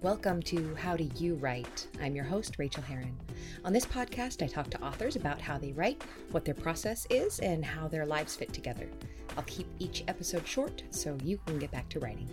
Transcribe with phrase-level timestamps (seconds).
[0.00, 1.88] Welcome to How Do You Write?
[2.00, 3.16] I'm your host, Rachael Herron.
[3.64, 7.40] On this podcast, I talk to authors about how they write, what their process is,
[7.40, 8.88] and how their lives fit together.
[9.36, 12.30] I'll keep each episode short so you can get back to writing.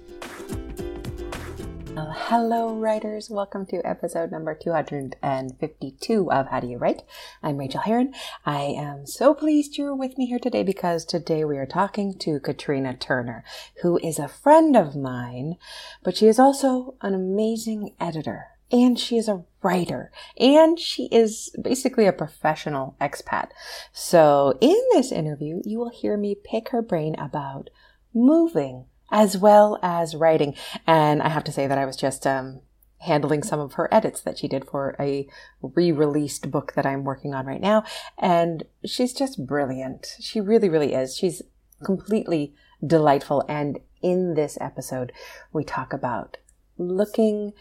[1.98, 3.30] Uh, hello, writers.
[3.30, 7.04] Welcome to episode number 252 of How Do You Write?
[7.42, 8.14] I'm Rachael Herron.
[8.46, 12.42] I am so pleased you're with me here today because today we are talking to
[12.42, 13.46] Katrina Turner,
[13.82, 15.56] who is a friend of mine,
[16.04, 21.56] but she is also an amazing editor and she is a writer and she is
[21.62, 23.52] basically a professional expat.
[23.94, 27.70] So in this interview, you will hear me pick her brain about
[28.14, 30.56] moving as well as writing.
[30.88, 32.62] And I have to say that I was just um,
[33.00, 35.28] handling some of her edits that she did for a
[35.62, 37.84] re-released book that I'm working on right now.
[38.18, 40.16] And she's just brilliant.
[40.20, 41.16] She really, really is.
[41.16, 41.42] She's
[41.84, 42.54] completely
[42.86, 43.44] delightful.
[43.48, 45.12] And in this episode,
[45.54, 46.38] we talk about
[46.78, 47.54] looking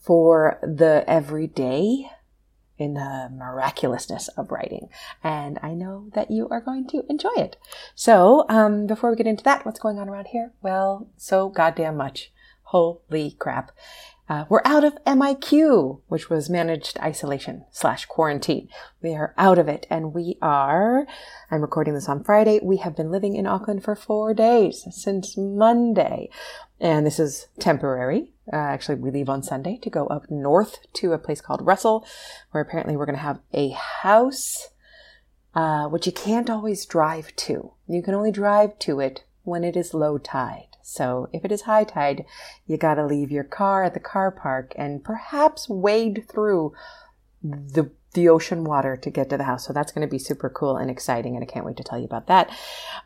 [0.00, 2.10] for the everyday
[2.78, 4.88] in the miraculousness of writing.
[5.22, 7.56] And I know that you are going to enjoy it.
[7.94, 10.52] So, um, before we get into that, what's going on around here?
[10.62, 12.32] Well, so goddamn much.
[12.68, 13.70] Holy crap.
[14.26, 18.68] Uh, we're out of MIQ, which was managed isolation slash quarantine.
[19.02, 21.06] We are out of it and we are,
[21.50, 22.58] I'm recording this on Friday.
[22.62, 26.30] We have been living in Auckland for four days since Monday.
[26.80, 28.32] And this is temporary.
[28.50, 32.06] Uh, actually, we leave on Sunday to go up north to a place called Russell,
[32.50, 34.70] where apparently we're going to have a house,
[35.54, 37.72] uh, which you can't always drive to.
[37.86, 40.73] You can only drive to it when it is low tide.
[40.84, 42.24] So if it is high tide,
[42.66, 46.74] you got to leave your car at the car park and perhaps wade through
[47.42, 49.66] the the ocean water to get to the house.
[49.66, 51.34] So that's going to be super cool and exciting.
[51.34, 52.48] And I can't wait to tell you about that.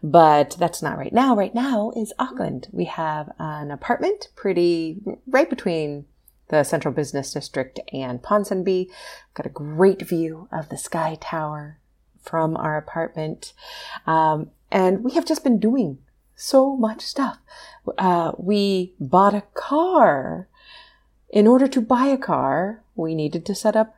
[0.03, 1.35] But that's not right now.
[1.35, 2.69] Right now is Auckland.
[2.73, 6.05] We have an apartment pretty right between
[6.49, 8.91] the central business district and Ponsonby.
[9.35, 11.79] Got a great view of the Sky Tower
[12.21, 13.55] from our apartment.
[14.07, 15.99] Um, and we have just been doing
[16.39, 17.39] so much stuff.
[17.99, 20.49] Uh, we bought a car.
[21.31, 23.97] In order to buy a car, we needed to set up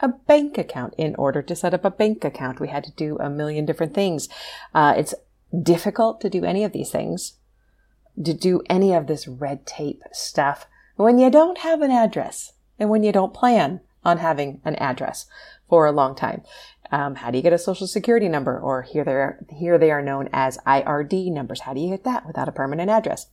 [0.00, 0.94] a bank account.
[0.96, 3.94] In order to set up a bank account, we had to do a million different
[3.94, 4.28] things.
[4.74, 5.14] Uh, it's
[5.62, 7.34] difficult to do any of these things,
[8.22, 10.66] to do any of this red tape stuff
[10.96, 15.26] when you don't have an address and when you don't plan on having an address
[15.68, 16.42] for a long time.
[16.92, 18.60] Um, how do you get a social security number?
[18.60, 21.62] Or here they are, here they are known as IRD numbers.
[21.62, 23.26] How do you get that without a permanent address?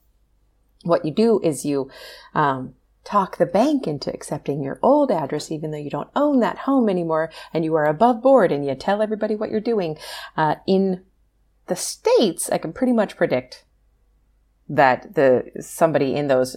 [0.83, 1.91] What you do is you
[2.33, 6.59] um, talk the bank into accepting your old address, even though you don't own that
[6.59, 9.97] home anymore and you are above board and you tell everybody what you're doing.
[10.37, 11.03] Uh, in
[11.67, 13.65] the States, I can pretty much predict
[14.69, 16.55] that the, somebody in those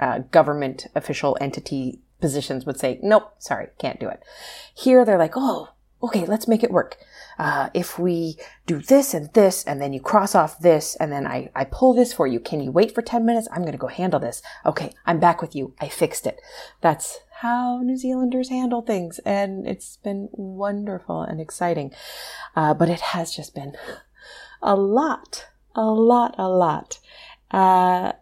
[0.00, 4.22] uh, government official entity positions would say, nope, sorry, can't do it.
[4.74, 5.68] Here they're like, oh,
[6.02, 6.96] okay, let's make it work
[7.40, 11.26] uh, if we do this and this, and then you cross off this, and then
[11.26, 13.48] I, I pull this for you, can you wait for 10 minutes?
[13.50, 14.42] I'm going to go handle this.
[14.66, 15.74] Okay, I'm back with you.
[15.80, 16.38] I fixed it.
[16.82, 21.92] That's how New Zealanders handle things, and it's been wonderful and exciting.
[22.54, 23.74] Uh, but it has just been
[24.60, 26.98] a lot, a lot, a lot.
[27.50, 28.12] Uh,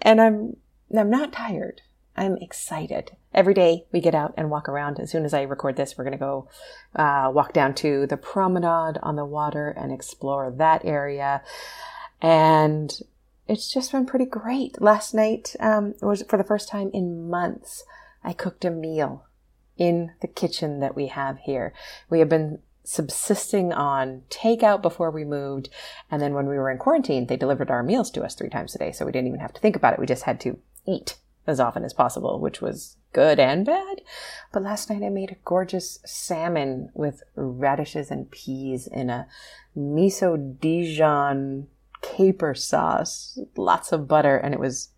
[0.00, 0.56] and I'm,
[0.96, 1.82] I'm not tired.
[2.16, 3.16] I'm excited.
[3.34, 4.98] Every day we get out and walk around.
[4.98, 6.48] As soon as I record this, we're going to go
[6.96, 11.42] uh, walk down to the promenade on the water and explore that area.
[12.22, 12.98] And
[13.46, 14.80] it's just been pretty great.
[14.80, 17.84] Last night um, was for the first time in months.
[18.22, 19.24] I cooked a meal
[19.76, 21.72] in the kitchen that we have here.
[22.10, 25.68] We have been subsisting on takeout before we moved.
[26.10, 28.74] And then when we were in quarantine, they delivered our meals to us three times
[28.74, 28.92] a day.
[28.92, 30.00] So we didn't even have to think about it.
[30.00, 34.02] We just had to eat as often as possible, which was good and bad.
[34.52, 39.26] But last night I made a gorgeous salmon with radishes and peas in a
[39.76, 41.68] miso Dijon
[42.00, 44.90] caper sauce, lots of butter, and it was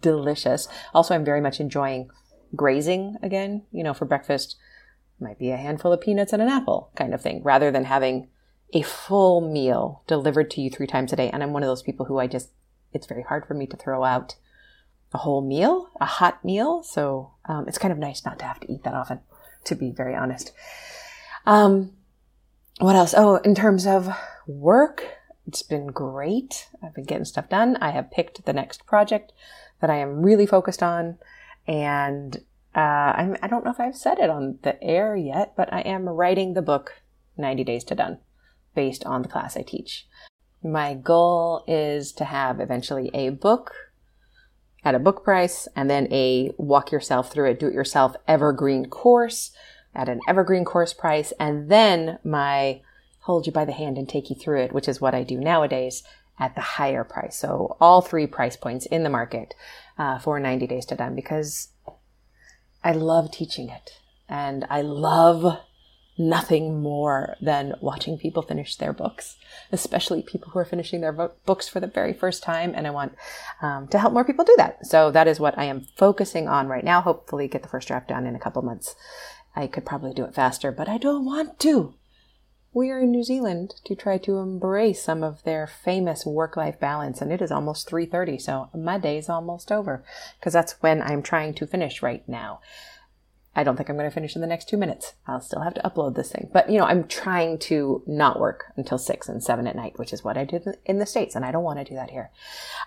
[0.00, 0.68] delicious.
[0.94, 2.10] Also, I'm very much enjoying
[2.54, 4.56] grazing again, you know, for breakfast.
[5.20, 8.28] Might be a handful of peanuts and an apple kind of thing, rather than having
[8.72, 11.30] a full meal delivered to you three times a day.
[11.30, 12.50] And I'm one of those people who I just,
[12.92, 14.36] it's very hard for me to throw out
[15.14, 16.82] a whole meal, a hot meal.
[16.82, 19.20] So um, it's kind of nice not to have to eat that often,
[19.64, 20.52] to be very honest.
[21.46, 21.92] Um,
[22.78, 23.14] what else?
[23.16, 24.08] Oh, in terms of
[24.46, 25.04] work,
[25.46, 26.68] it's been great.
[26.82, 27.76] I've been getting stuff done.
[27.80, 29.32] I have picked the next project
[29.80, 31.18] that I am really focused on,
[31.66, 32.36] and
[32.74, 35.80] uh, I'm, I don't know if I've said it on the air yet, but I
[35.80, 37.02] am writing the book
[37.36, 38.18] 90 Days to Done
[38.74, 40.06] based on the class I teach.
[40.62, 43.74] My goal is to have eventually a book
[44.84, 48.86] at a book price, and then a walk yourself through it, do it yourself evergreen
[48.86, 49.52] course
[49.94, 52.80] at an evergreen course price, and then my
[53.20, 55.38] hold you by the hand and take you through it, which is what I do
[55.38, 56.02] nowadays
[56.38, 57.36] at the higher price.
[57.36, 59.54] So all three price points in the market
[59.98, 61.68] uh, for 90 days to done because
[62.82, 65.58] I love teaching it and I love
[66.28, 69.36] nothing more than watching people finish their books,
[69.70, 72.72] especially people who are finishing their books for the very first time.
[72.74, 73.14] And I want
[73.60, 74.86] um, to help more people do that.
[74.86, 77.00] So that is what I am focusing on right now.
[77.00, 78.94] Hopefully, get the first draft done in a couple months.
[79.54, 81.94] I could probably do it faster, but I don't want to.
[82.74, 87.20] We are in New Zealand to try to embrace some of their famous work-life balance,
[87.20, 90.02] and it is almost 3:30, so my day is almost over
[90.38, 92.60] because that's when I'm trying to finish right now.
[93.54, 95.12] I don't think I'm going to finish in the next two minutes.
[95.26, 96.48] I'll still have to upload this thing.
[96.52, 100.12] But, you know, I'm trying to not work until six and seven at night, which
[100.12, 101.36] is what I did in the States.
[101.36, 102.30] And I don't want to do that here.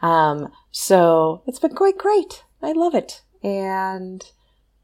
[0.01, 2.44] Um, so it's been quite great.
[2.63, 3.21] I love it.
[3.44, 4.23] And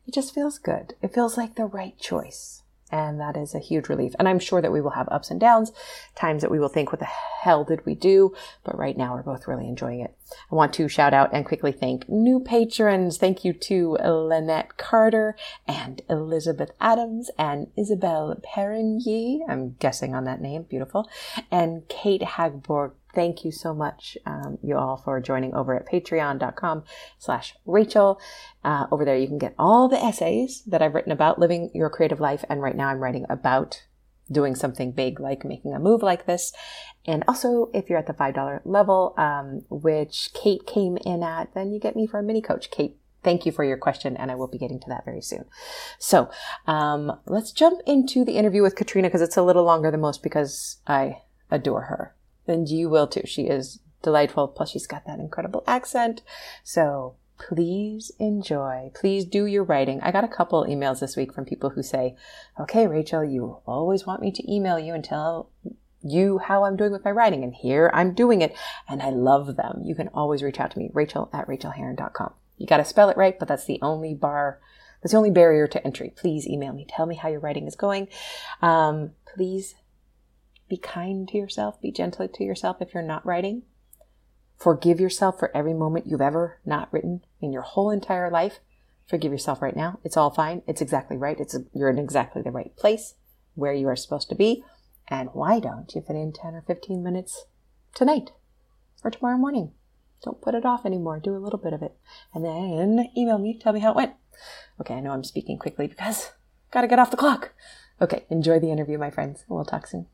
[0.08, 0.94] it just feels good.
[1.02, 2.61] It feels like the right choice.
[2.92, 4.14] And that is a huge relief.
[4.20, 5.72] And I'm sure that we will have ups and downs,
[6.16, 8.34] times that we will think, what the hell did we do?
[8.64, 10.16] But right now we're both really enjoying it.
[10.52, 13.18] I want to shout out and quickly thank new patrons.
[13.18, 15.36] Thank you to Lynette Carter
[15.68, 19.40] and Elizabeth Adams and Isabel Perigny.
[19.48, 20.64] I'm guessing on that name.
[20.64, 21.10] Beautiful.
[21.50, 26.84] And Kate Hagborg thank you so much, um, you all, for joining over at patreon.com
[27.18, 28.20] slash Rachel.
[28.64, 31.90] Uh, over there, you can get all the essays that I've written about living your
[31.90, 32.44] creative life.
[32.50, 33.84] And right now I'm writing about
[34.32, 36.54] doing something big like making a move like this.
[37.06, 41.72] And also, if you're at the $5 level, um, which Kate came in at, then
[41.72, 42.72] you get me for a mini coach.
[42.72, 45.46] Kate thank you for your question, and I will be getting to that very soon.
[46.00, 46.32] So
[46.66, 50.24] um, let's jump into the interview with Katrina because it's a little longer than most
[50.24, 51.22] because I
[51.52, 52.16] adore her
[52.48, 53.24] and you will too.
[53.26, 54.48] She is delightful.
[54.48, 56.22] Plus, she's got that incredible accent.
[56.64, 58.92] So please enjoy.
[58.94, 60.00] Please do your writing.
[60.02, 62.16] I got a couple emails this week from people who say,
[62.60, 65.50] okay, Rachel, you always want me to email you and tell
[66.04, 67.44] you how I'm doing with my writing.
[67.44, 68.56] And here I'm doing it.
[68.88, 69.82] And I love them.
[69.84, 72.34] You can always reach out to me, rachel at rachaelherron.com.
[72.58, 74.60] You got to spell it right, but that's the only bar.
[75.02, 76.14] That's the only barrier to entry.
[76.16, 76.86] Please email me.
[76.88, 78.08] Tell me how your writing is going.
[78.62, 79.74] Um, please
[80.72, 81.82] be kind to yourself.
[81.82, 83.64] Be gentle to yourself if you're not writing.
[84.58, 88.62] Forgive yourself for every moment you've ever not written in your whole entire life.
[89.06, 90.00] Forgive yourself right now.
[90.06, 90.62] It's all fine.
[90.66, 91.38] It's exactly right.
[91.38, 93.16] It's you're in exactly the right place
[93.54, 94.64] where you are supposed to be.
[95.10, 97.44] And why don't you fit in 10 or 15 minutes
[97.94, 98.32] tonight
[99.04, 99.74] or tomorrow morning?
[100.24, 101.20] Don't put it off anymore.
[101.20, 101.98] Do a little bit of it.
[102.34, 103.60] And then email me.
[103.60, 104.14] Tell me how it went.
[104.80, 106.32] Okay, I know I'm speaking quickly because
[106.72, 107.52] gotta get off the clock.
[108.00, 109.44] Okay, enjoy the interview, my friends.
[109.50, 110.06] We'll talk soon.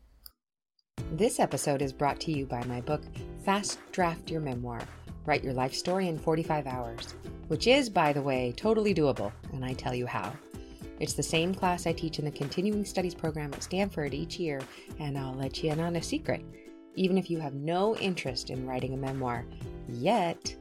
[1.18, 3.02] This episode is brought to you by my book,
[3.44, 4.82] Fast Draft Your Memoir
[5.26, 7.16] Write Your Life Story in 45 Hours,
[7.48, 10.32] which is, by the way, totally doable, and I tell you how.
[11.00, 14.62] It's the same class I teach in the Continuing Studies program at Stanford each year,
[15.00, 16.46] and I'll let you in on a secret.
[16.94, 19.44] Even if you have no interest in writing a memoir
[19.88, 20.56] yet,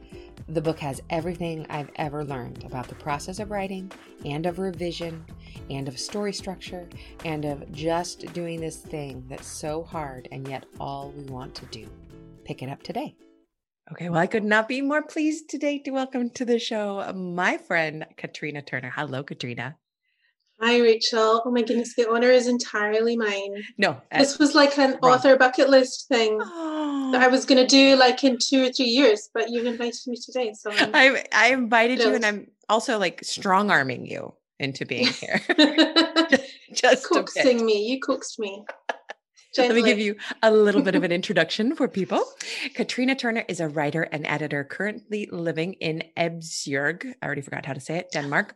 [0.47, 3.91] the book has everything I've ever learned about the process of writing
[4.25, 5.25] and of revision
[5.69, 6.87] and of story structure
[7.25, 11.65] and of just doing this thing that's so hard and yet all we want to
[11.67, 11.87] do.
[12.43, 13.15] Pick it up today.
[13.91, 17.57] Okay, well, I could not be more pleased today to welcome to the show my
[17.57, 18.91] friend Katrina Turner.
[18.93, 19.77] Hello, Katrina.
[20.59, 21.43] Hi, Rachel.
[21.45, 23.63] Oh my goodness, the honor is entirely mine.
[23.77, 25.13] No, uh, this was like an wrong.
[25.13, 27.11] author bucket list thing oh.
[27.11, 29.99] that I was going to do like in two or three years, but you've invited
[30.07, 30.53] me today.
[30.53, 35.07] So I'm I, I invited you, and I'm also like strong arming you into being
[35.07, 35.41] here.
[36.73, 37.87] just coaxing me.
[37.87, 38.65] You coaxed me.
[39.57, 42.23] Let me give you a little bit of an introduction for people.
[42.75, 47.11] Katrina Turner is a writer and editor currently living in Esbjerg.
[47.21, 48.53] I already forgot how to say it, Denmark.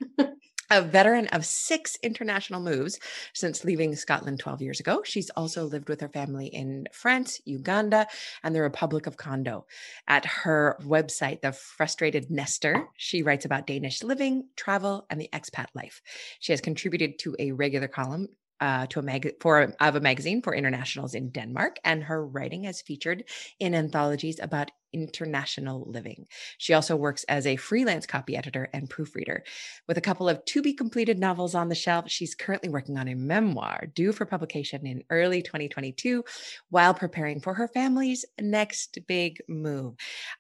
[0.72, 2.98] A veteran of six international moves
[3.34, 5.02] since leaving Scotland 12 years ago.
[5.04, 8.08] She's also lived with her family in France, Uganda,
[8.42, 9.66] and the Republic of Congo.
[10.08, 15.68] At her website, The Frustrated Nester, she writes about Danish living, travel, and the expat
[15.76, 16.02] life.
[16.40, 18.30] She has contributed to a regular column
[18.62, 22.64] uh, to a mag for of a magazine for internationals in Denmark, and her writing
[22.64, 23.26] has featured
[23.60, 26.28] in anthologies about international living.
[26.58, 29.44] She also works as a freelance copy editor and proofreader.
[29.88, 33.08] With a couple of to be completed novels on the shelf, she's currently working on
[33.08, 36.24] a memoir due for publication in early 2022
[36.70, 39.96] while preparing for her family's next big move.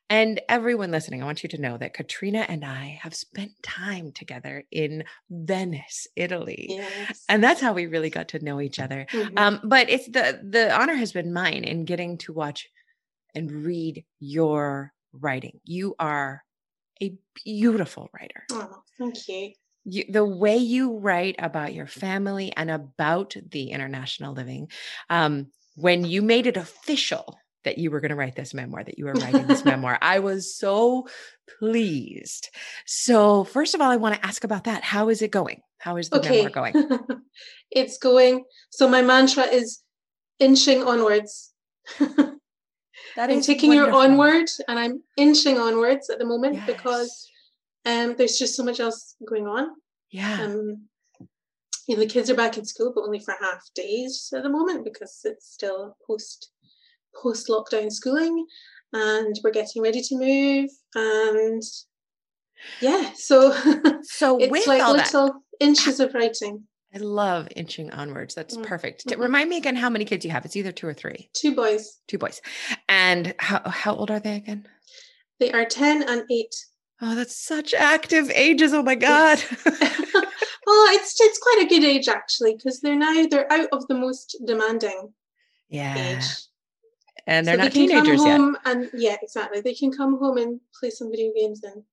[0.10, 4.12] And everyone listening, I want you to know that Katrina and I have spent time
[4.12, 6.68] together in Venice, Italy.
[6.70, 7.24] Yes.
[7.30, 9.06] And that's how we really got to know each other.
[9.12, 9.38] Mm-hmm.
[9.38, 12.70] Um, but it's the the honor has been mine in getting to watch
[13.36, 15.60] and read your writing.
[15.64, 16.44] You are
[17.02, 18.46] a beautiful writer.
[18.52, 19.54] Oh, thank you.
[19.84, 24.70] You, the way you write about your family and about the international living,
[25.10, 28.98] um, when you made it official that you were going to write this memoir, that
[28.98, 31.08] you were writing this memoir, I was so
[31.60, 32.50] pleased.
[32.86, 34.84] So, first of all, I want to ask about that.
[34.84, 35.62] How is it going?
[35.80, 36.44] How is the okay.
[36.44, 36.90] memoir going?
[37.72, 38.46] it's going.
[38.70, 39.82] So, my mantra is
[40.40, 41.54] inching onwards.
[43.16, 44.02] That I'm taking wonderful.
[44.02, 46.68] your onward and I'm inching onwards at the moment yes.
[46.68, 47.30] because
[47.86, 49.70] um, there's just so much else going on.
[50.12, 50.42] Yeah.
[50.42, 50.88] Um,
[51.88, 54.50] you know, the kids are back in school, but only for half days at the
[54.50, 56.52] moment because it's still post
[57.22, 58.46] post lockdown schooling,
[58.94, 60.70] and we're getting ready to move.
[60.96, 61.64] And
[62.80, 63.52] yeah, so
[64.04, 66.64] so it's like little that, inches of writing.
[66.94, 68.36] I love inching onwards.
[68.36, 68.64] That's mm.
[68.64, 69.08] perfect.
[69.08, 69.22] Mm-hmm.
[69.22, 70.44] Remind me again how many kids you have.
[70.46, 71.30] It's either two or three.
[71.34, 72.00] Two boys.
[72.08, 72.42] Two boys.
[72.90, 74.68] And how how old are they again?
[75.40, 76.56] They are 10 and 8.
[77.02, 78.74] Oh, that's such active ages.
[78.74, 79.42] Oh my God.
[79.66, 83.96] well, it's it's quite a good age actually, because they're now they're out of the
[83.96, 85.14] most demanding
[85.70, 85.98] yeah.
[85.98, 86.26] age.
[87.26, 88.42] And they're so not they teenagers yet.
[88.66, 89.62] And yeah, exactly.
[89.62, 91.84] They can come home and play some video games and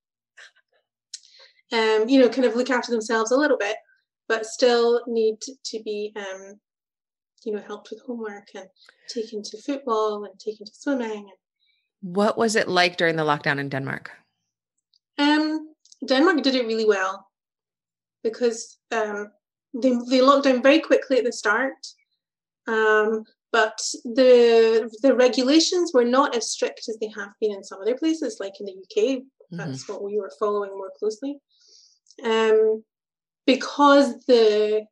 [1.71, 3.77] um, you know, kind of look after themselves a little bit
[4.29, 6.59] but still need to be um,
[7.45, 8.67] you know helped with homework and
[9.09, 11.29] taken to football and taken to swimming
[12.01, 14.13] what was it like during the lockdown in denmark?
[15.19, 15.75] Um,
[16.07, 17.27] denmark did it really well
[18.23, 19.33] because um,
[19.75, 21.75] they, they locked down very quickly at the start
[22.69, 27.81] um, but the the regulations were not as strict as they have been in some
[27.81, 29.93] other places like in the uk that's mm-hmm.
[29.93, 31.39] what we were following more closely.
[32.23, 32.85] Um,
[33.49, 34.85] because the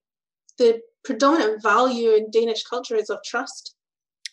[0.57, 3.75] the predominant value in Danish culture is of trust.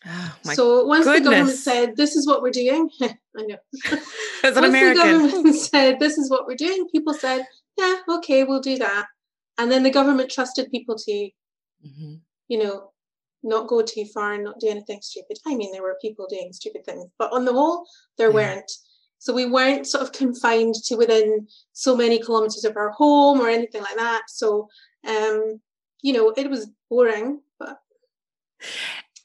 [0.05, 1.23] Oh, so once goodness.
[1.23, 3.57] the government said this is what we're doing, I know.
[4.43, 7.43] As an once American, the government said this is what we're doing, people said,
[7.77, 9.07] "Yeah, okay, we'll do that."
[9.57, 12.13] And then the government trusted people to, mm-hmm.
[12.47, 12.91] you know,
[13.43, 15.37] not go too far and not do anything stupid.
[15.45, 17.85] I mean, there were people doing stupid things, but on the whole,
[18.17, 18.35] there yeah.
[18.35, 18.71] weren't.
[19.23, 23.47] So we weren't sort of confined to within so many kilometers of our home or
[23.47, 24.23] anything like that.
[24.27, 24.67] So,
[25.07, 25.61] um,
[26.01, 27.79] you know, it was boring, but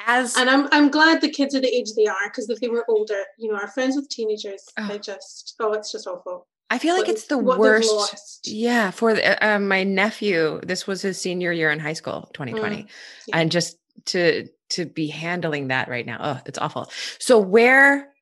[0.07, 2.69] as and I'm I'm glad the kids are the age they are because if they
[2.69, 4.87] were older, you know, our friends with teenagers, oh.
[4.87, 6.47] they just oh, it's just awful.
[6.71, 8.47] I feel like what, it's the worst.
[8.47, 12.77] Yeah, for the, uh, my nephew, this was his senior year in high school, 2020,
[12.77, 12.89] mm,
[13.27, 13.37] yeah.
[13.37, 16.89] and just to to be handling that right now, oh, it's awful.
[17.19, 18.13] So where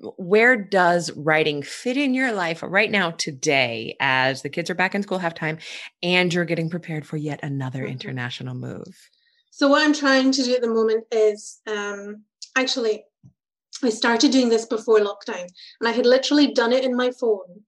[0.00, 4.94] where does writing fit in your life right now today as the kids are back
[4.94, 5.58] in school half time
[6.02, 7.92] and you're getting prepared for yet another mm-hmm.
[7.92, 9.10] international move?
[9.50, 12.24] So what i'm trying to do at the moment is um,
[12.56, 13.04] actually
[13.84, 15.46] i started doing this before lockdown
[15.80, 17.64] and i had literally done it in my phone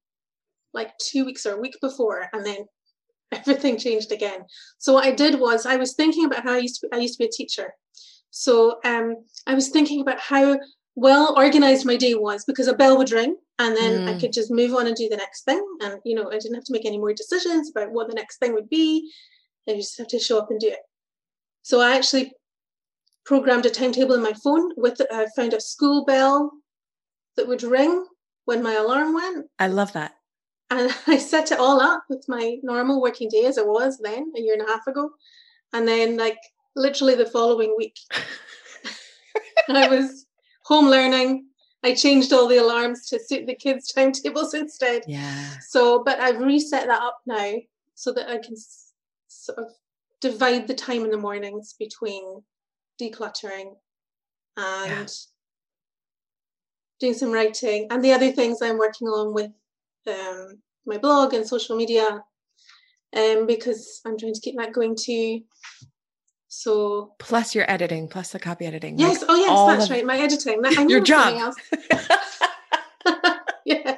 [0.72, 2.64] like two weeks or a week before and then
[3.32, 4.42] everything changed again.
[4.78, 7.00] So what i did was i was thinking about how i used to be, i
[7.00, 7.74] used to be a teacher.
[8.30, 10.58] So um, i was thinking about how
[10.94, 14.14] well organized my day was because a bell would ring and then mm.
[14.14, 15.64] I could just move on and do the next thing.
[15.80, 18.38] And, you know, I didn't have to make any more decisions about what the next
[18.38, 19.10] thing would be.
[19.68, 20.80] I just have to show up and do it.
[21.62, 22.32] So I actually
[23.24, 26.50] programmed a timetable in my phone with, I found a school bell
[27.36, 28.04] that would ring
[28.44, 29.46] when my alarm went.
[29.58, 30.12] I love that.
[30.70, 34.32] And I set it all up with my normal working day as it was then
[34.36, 35.10] a year and a half ago.
[35.72, 36.38] And then, like,
[36.74, 37.96] literally the following week,
[39.68, 40.26] I was
[40.64, 41.46] home learning.
[41.84, 45.02] I changed all the alarms to suit the kids' timetables instead.
[45.06, 45.48] Yeah.
[45.68, 47.54] So, but I've reset that up now
[47.94, 48.54] so that I can
[49.28, 49.66] sort of
[50.20, 52.42] divide the time in the mornings between
[53.00, 53.74] decluttering
[54.56, 55.06] and yeah.
[57.00, 59.50] doing some writing and the other things I'm working along with
[60.06, 62.22] um, my blog and social media
[63.16, 65.42] um, because I'm trying to keep that going too.
[66.54, 68.98] So plus your editing, plus the copy editing.
[68.98, 69.22] Yes.
[69.22, 70.04] Like oh yes, that's right.
[70.04, 70.60] My editing.
[70.62, 71.54] I your job.
[73.64, 73.96] yeah.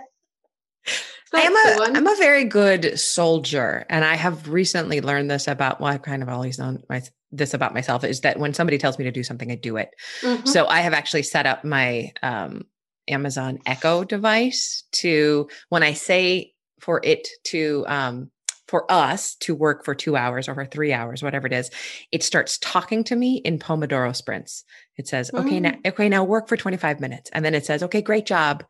[1.35, 5.81] I am a am a very good soldier, and I have recently learned this about.
[5.81, 9.01] Well, I've kind of always known my, this about myself is that when somebody tells
[9.01, 9.91] me to do something, I do it.
[10.21, 10.47] Mm-hmm.
[10.47, 12.67] So I have actually set up my um,
[13.09, 18.31] Amazon Echo device to when I say for it to um,
[18.75, 21.71] for us to work for two hours or for three hours, whatever it is,
[22.11, 24.65] it starts talking to me in Pomodoro sprints.
[24.97, 25.47] It says, mm.
[25.47, 25.87] okay, now, mm.
[25.87, 27.31] okay, now work for 25 minutes.
[27.33, 28.65] And then it says, okay, great job.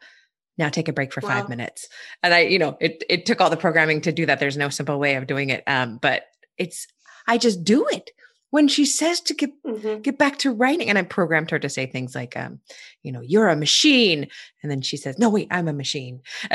[0.58, 1.30] Now take a break for wow.
[1.30, 1.88] five minutes.
[2.22, 4.40] And I, you know, it, it took all the programming to do that.
[4.40, 5.64] There's no simple way of doing it.
[5.66, 6.24] Um, but
[6.58, 6.86] it's,
[7.26, 8.10] I just do it
[8.50, 10.02] when she says to get Mhm.
[10.02, 12.60] get back to writing and i programmed her to say things like um
[13.02, 14.28] you know you're a machine
[14.62, 16.20] and then she says no wait i'm a machine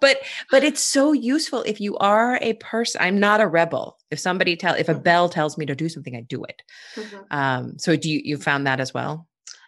[0.00, 0.18] but
[0.50, 4.56] but it's so useful if you are a person i'm not a rebel if somebody
[4.56, 5.02] tell if a Mhm.
[5.02, 6.62] bell tells me to do something i do it
[6.96, 7.26] Mhm.
[7.30, 9.26] um so do you you found that as well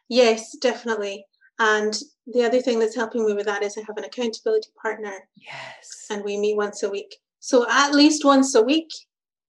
[0.08, 1.26] Yes, definitely.
[1.58, 5.28] And the other thing that's helping me with that is I have an accountability partner
[5.34, 7.16] yes and we meet once a week.
[7.40, 8.88] So at least once a week,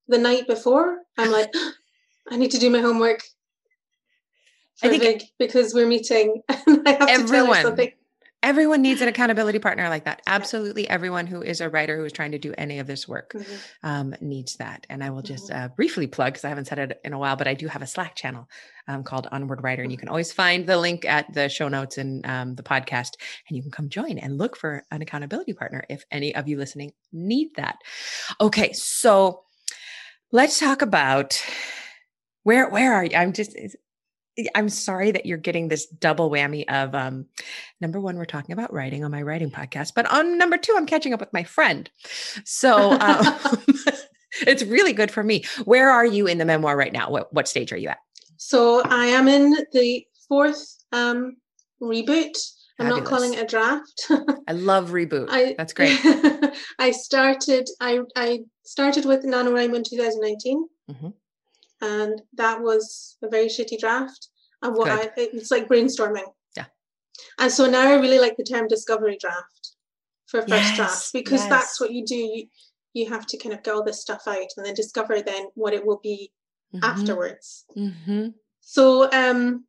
[0.07, 1.53] the night before, I'm like,
[2.31, 3.21] I need to do my homework
[4.83, 7.91] I think because we're meeting and I have to tell everyone her something.
[8.47, 12.13] Everyone needs an accountability partner like that absolutely everyone who is a writer who is
[12.13, 13.59] trying to do any of this work Mhm.
[13.83, 14.87] um, needs that.
[14.89, 15.55] And I will just Mhm.
[15.55, 17.81] uh, briefly plug because I haven't said it in a while, but I do have
[17.81, 18.47] a Slack channel
[18.87, 21.97] um, called Onward Writer, and you can always find the link at the show notes
[21.97, 23.11] and um, the podcast,
[23.47, 26.57] and you can come join and look for an accountability partner if any of you
[26.57, 27.75] listening need that.
[28.39, 29.43] Okay, so
[30.31, 31.41] let's talk about
[32.43, 33.17] where where are you?
[33.17, 33.57] I'm just.
[34.53, 37.25] I'm sorry that you're getting this double whammy of um,
[37.81, 40.85] number one, we're talking about writing on my writing podcast, but on number two, I'm
[40.85, 41.89] catching up with my friend.
[42.45, 43.25] So um,
[44.41, 45.43] it's really good for me.
[45.65, 47.09] Where are you in the memoir right now?
[47.09, 47.99] What what stage are you at?
[48.37, 51.37] So I am in the fourth um,
[51.81, 52.37] reboot.
[52.79, 54.11] I'm not calling it a draft.
[54.47, 55.29] I love reboot.
[55.31, 55.99] I, That's great.
[56.77, 57.67] I started.
[57.81, 61.13] I I started with NaNoWriMo in 2019, Mhm.
[61.81, 64.29] And that was a very shitty draft.
[64.61, 66.25] And what I it's like brainstorming.
[66.55, 66.65] Yeah.
[67.39, 69.75] And so now I really like the term discovery draft
[70.25, 71.49] for first Yes, draft because yes.
[71.49, 72.15] that's what you do.
[72.15, 72.47] You
[72.93, 75.73] you have to kind of get all this stuff out and then discover then what
[75.73, 76.31] it will be
[76.81, 77.65] afterwards.
[77.73, 78.29] hmm
[78.61, 79.65] So um,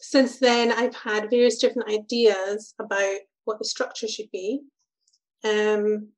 [0.00, 4.60] since then, I've had various different ideas about what the structure should be,
[5.44, 6.08] um,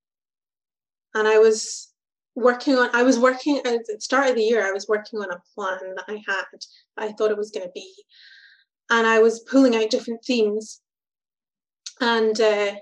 [1.15, 1.93] and I was
[2.37, 2.91] working on.
[2.95, 4.65] I was working at the start of the year.
[4.65, 6.45] I was working on a plan that I had.
[6.53, 6.67] That
[6.97, 7.93] I thought it was going to be,
[8.91, 10.81] and I was pulling out different themes,
[12.01, 12.75] and uh,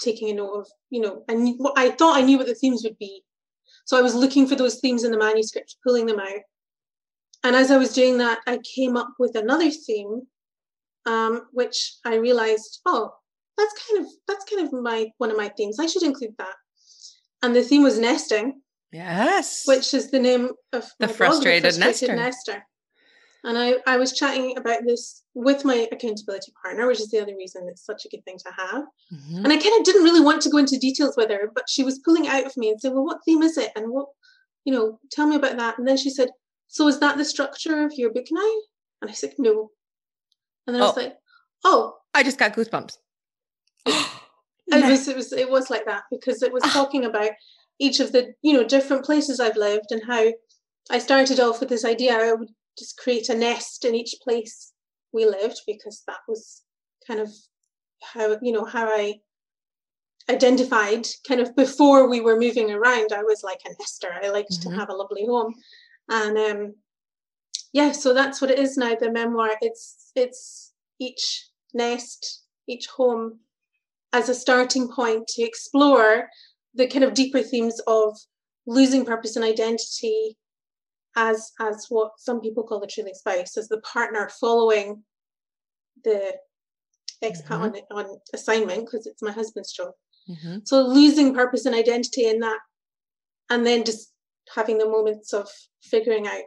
[0.00, 1.24] taking a note of you know.
[1.28, 3.22] I I thought I knew what the themes would be,
[3.84, 6.42] so I was looking for those themes in the manuscript, pulling them out.
[7.44, 10.22] And as I was doing that, I came up with another theme,
[11.04, 13.12] um, which I realized, oh,
[13.58, 15.78] that's kind of that's kind of my one of my themes.
[15.78, 16.54] I should include that.
[17.42, 18.62] And the theme was nesting,
[18.94, 19.64] Yes.
[19.66, 22.16] which is the name of The my blog, Frustrated Frustrated Nester.
[22.16, 22.66] Nester.
[23.46, 27.34] And I, I was chatting about this with my accountability partner, which is the other
[27.36, 28.84] reason it's such a good thing to have.
[29.12, 29.44] Mhm.
[29.44, 31.84] And I kind of didn't really want to go into details with her, but she
[31.84, 33.70] was pulling out of me and saying, Well, what theme is it?
[33.76, 34.06] And what,
[34.64, 35.76] you know, tell me about that.
[35.78, 36.30] And then she said,
[36.68, 38.50] So is that the structure of your book now?
[39.02, 39.70] And I said, No.
[40.66, 41.00] And then I was Oh.
[41.02, 41.16] like,
[41.64, 42.96] Oh, I just got goosebumps.
[43.86, 46.70] it was it was it was like that because it was Ah.
[46.72, 47.30] talking about
[47.78, 50.32] each of the, you know, different places I've lived and how
[50.90, 54.72] I started off with this idea I would just create a nest in each place
[55.12, 56.62] we lived because that was
[57.06, 57.30] kind of
[58.02, 59.20] how you know how I
[60.30, 64.08] identified kind of before we were moving around I was like a nester.
[64.22, 64.62] I liked Mhm.
[64.62, 65.54] to have a lovely home.
[66.08, 66.74] And um
[67.72, 69.56] yeah so that's what it is now the memoir.
[69.60, 73.40] It's it's each nest each home
[74.12, 76.28] as a starting point to explore
[76.74, 78.16] the kind of deeper themes of
[78.66, 80.36] losing purpose and identity
[81.16, 85.02] as as what some people call the trailing spouse as the partner following
[86.02, 86.34] the
[87.22, 89.92] expat on, on assignment because it's my husband's job.
[90.28, 90.66] Mhm.
[90.66, 92.58] so losing purpose and identity in that
[93.50, 94.12] and then just
[94.54, 95.46] having the moments of
[95.82, 96.44] figuring out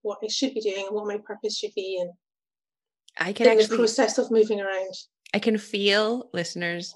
[0.00, 2.10] what i should be doing and what my purpose should be and
[3.18, 4.94] I can in the process of moving around.
[5.34, 6.94] I can feel listeners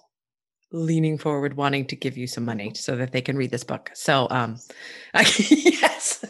[0.73, 3.91] leaning forward wanting to give you some money so that they can read this book.
[3.95, 4.59] So um
[5.15, 6.25] I, yes.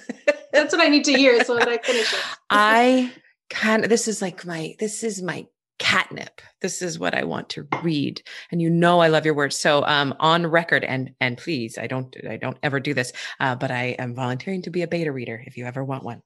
[0.52, 3.12] that's what i need to hear so that i finish it I
[3.50, 5.46] kind of this is like my this is my
[5.78, 6.40] catnip.
[6.62, 8.22] This is what I want to read.
[8.50, 9.56] And you know I love your words.
[9.58, 13.54] So um on record and and please, I don't I don't ever do this, uh,
[13.54, 16.22] but I am volunteering to be a beta reader if you ever want one.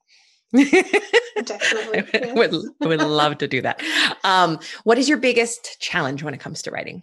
[0.52, 2.54] Definitely, I would.
[2.82, 3.82] I would love to do that.
[4.24, 7.02] Um, what is your biggest challenge when it comes to writing?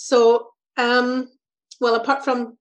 [0.00, 1.28] So, um,
[1.80, 2.56] well, apart from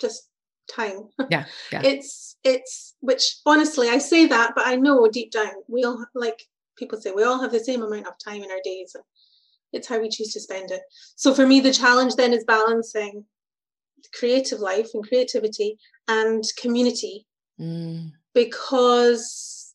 [0.00, 0.28] just
[0.68, 1.82] time, Yeah, yeah.
[1.84, 6.42] it's it's which honestly I say that, but I know deep down we all like
[6.76, 8.92] people say we all have the same amount of time in our days.
[8.96, 9.04] And
[9.72, 10.82] it's how we choose to spend it.
[11.14, 13.24] So for me, the challenge then is balancing
[14.12, 17.26] creative life and creativity and community
[17.60, 19.74] Mm, because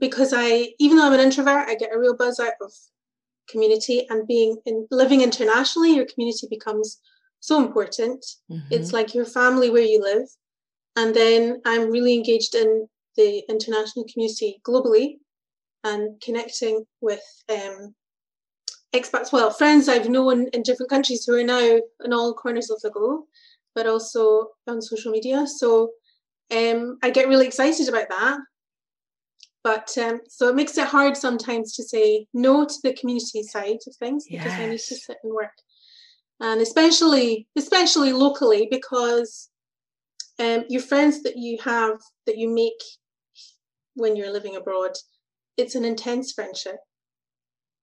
[0.00, 2.72] because I even though I'm an introvert, I get a real buzz out of
[3.48, 7.00] community and being in living internationally, your community becomes
[7.40, 8.24] so important.
[8.50, 8.62] mhm.
[8.70, 10.28] It's like your family where you live.
[10.96, 15.18] And then I'm really engaged in the international community globally
[15.84, 17.94] and connecting with um,
[18.94, 22.80] expats, well, friends I've known in different countries who are now in all corners of
[22.82, 23.24] the globe,
[23.74, 25.46] but also on social media.
[25.46, 25.92] So
[26.50, 28.38] um, I get really excited about that.
[29.64, 33.78] But um, so it makes it hard sometimes to say no to the community side
[33.86, 34.60] of things because yes.
[34.60, 35.52] I need to sit and work,
[36.40, 39.50] and especially especially locally because
[40.40, 42.82] um, your friends that you have that you make
[43.94, 44.96] when you're living abroad,
[45.56, 46.78] it's an intense friendship.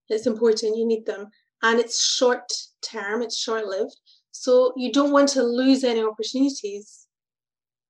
[0.09, 0.75] It's important.
[0.75, 1.27] You need them,
[1.63, 3.21] and it's short term.
[3.21, 3.95] It's short lived.
[4.31, 7.07] So you don't want to lose any opportunities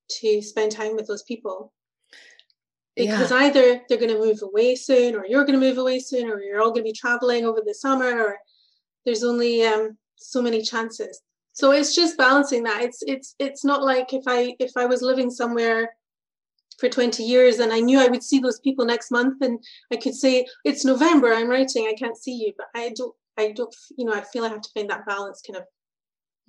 [0.10, 1.74] to spend time with those people
[3.00, 3.38] because yeah.
[3.38, 6.42] either they're going to move away soon or you're going to move away soon or
[6.42, 8.38] you're all going to be traveling over the summer or
[9.06, 11.22] there's only um, so many chances
[11.54, 15.02] so it's just balancing that it's it's it's not like if i if i was
[15.02, 15.90] living somewhere
[16.78, 19.60] for 20 years and i knew i would see those people next month and
[19.92, 23.52] i could say it's november i'm writing i can't see you but i don't i
[23.52, 25.64] don't you know i feel i have to find that balance kind of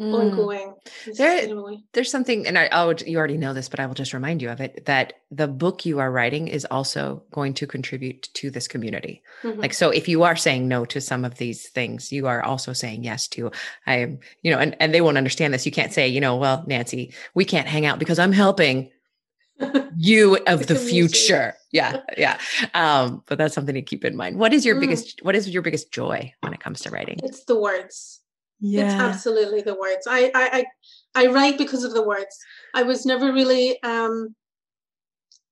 [0.01, 0.15] mm.
[0.15, 0.75] ongoing.
[1.17, 1.47] There,
[1.93, 4.51] there's something, and I, oh, you already know this, but I will just remind you
[4.51, 8.67] of it that the book you are writing is also going to contribute to this
[8.67, 9.23] community.
[9.43, 9.61] Mm-hmm.
[9.61, 12.73] Like, so if you are saying no to some of these things, you are also
[12.73, 13.53] saying yes to,
[13.87, 15.67] I am, you know, and, and they won't understand this.
[15.67, 18.91] You can't say, you know, well, Nancy, we can't hang out because I'm helping
[19.97, 21.55] you of the, the future.
[21.71, 22.01] Yeah.
[22.17, 22.39] Yeah.
[22.75, 24.39] Um, but that's something to keep in mind.
[24.39, 24.81] What is your mm.
[24.81, 27.21] biggest, what is your biggest joy when it comes to writing?
[27.23, 28.21] It's the words
[28.61, 28.85] yeah.
[28.85, 30.07] It's absolutely the words.
[30.09, 30.64] I, I,
[31.14, 32.37] I, I write because of the words.
[32.75, 34.35] I was never really, um,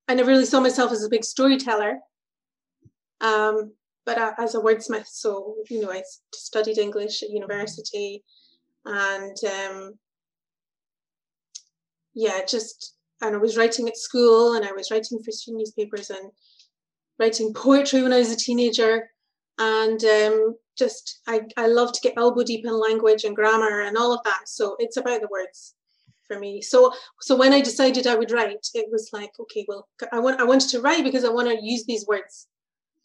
[0.07, 1.99] I never really saw myself as a big storyteller,
[3.21, 3.73] um,
[4.05, 5.07] but uh, as a wordsmith.
[5.07, 8.23] So, you know, I studied English at university
[8.85, 9.93] and, um,
[12.13, 16.09] yeah, just, and I was writing at school and I was writing for student newspapers
[16.09, 16.31] and
[17.19, 19.09] writing poetry when I was a teenager
[19.59, 23.97] and um, just I, I love to get elbow deep in language and grammar and
[23.97, 24.47] all of that.
[24.47, 25.75] So it's about the words
[26.25, 26.61] for me.
[26.61, 30.39] So so when i decided i would write it was like okay well i want
[30.39, 32.47] i wanted to write because i want to use these words.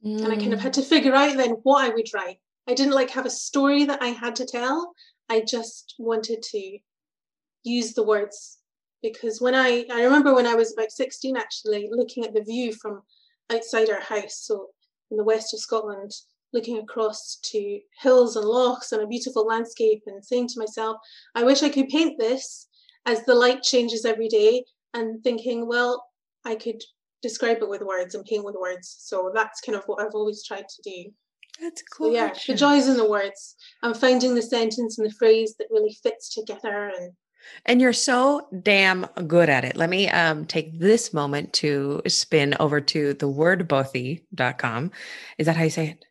[0.04, 0.22] Mm.
[0.22, 2.38] and i kind of had to figure out then what i would write.
[2.68, 4.92] I didn't like have a story that i had to tell.
[5.28, 6.78] I just wanted to
[7.62, 8.58] use the words
[9.02, 12.72] because when i i remember when i was about 16 actually looking at the view
[12.74, 13.02] from
[13.50, 14.68] outside our house so
[15.10, 16.12] in the west of scotland
[16.54, 20.96] looking across to hills and lochs and a beautiful landscape and saying to myself,
[21.34, 22.68] I wish I could paint this
[23.06, 24.64] as the light changes every day,
[24.94, 26.06] and thinking, well,
[26.44, 26.82] I could
[27.20, 28.96] describe it with words and paint with words.
[29.00, 31.10] So that's kind of what I've always tried to do.
[31.60, 32.08] That's cool.
[32.08, 33.56] So yeah, the joys in the words.
[33.82, 37.12] I'm finding the sentence and the phrase that really fits together and
[37.66, 39.76] and you're so damn good at it.
[39.76, 44.90] Let me um, take this moment to spin over to the wordbothy.com.
[45.36, 46.04] Is that how you say it?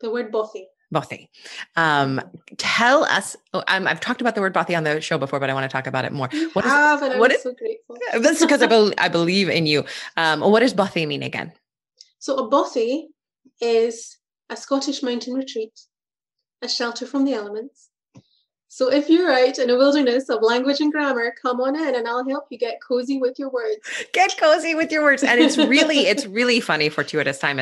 [0.00, 0.66] The word bothy.
[0.94, 1.28] Bothy.
[1.74, 2.20] Um,
[2.58, 3.36] tell us.
[3.52, 5.64] Oh, um, I've talked about the word bothy on the show before, but I want
[5.64, 6.28] to talk about it more.
[6.52, 7.96] What is, have, and what I'm is, so grateful.
[8.12, 9.84] That's because I, be, I believe in you.
[10.16, 11.52] Um, what does bothy mean again?
[12.18, 13.06] So a bothy
[13.60, 15.72] is a Scottish mountain retreat,
[16.62, 17.90] a shelter from the elements,
[18.68, 22.28] so if you're in a wilderness of language and grammar, come on in and I'll
[22.28, 23.76] help you get cozy with your words.
[24.12, 25.22] Get cozy with your words.
[25.22, 27.60] And it's really, it's really funny fortuitous time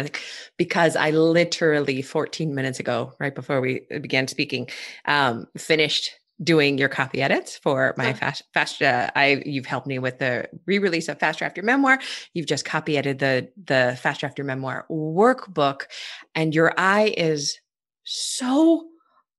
[0.57, 4.69] because I literally 14 minutes ago, right before we began speaking,
[5.05, 6.11] um, finished
[6.43, 10.49] doing your copy edits for my fast fast uh, i you've helped me with the
[10.67, 11.97] re-release of fast draft your memoir
[12.33, 15.83] you've just copy edited the the fast draft your memoir workbook
[16.35, 17.61] and your eye is
[18.03, 18.85] so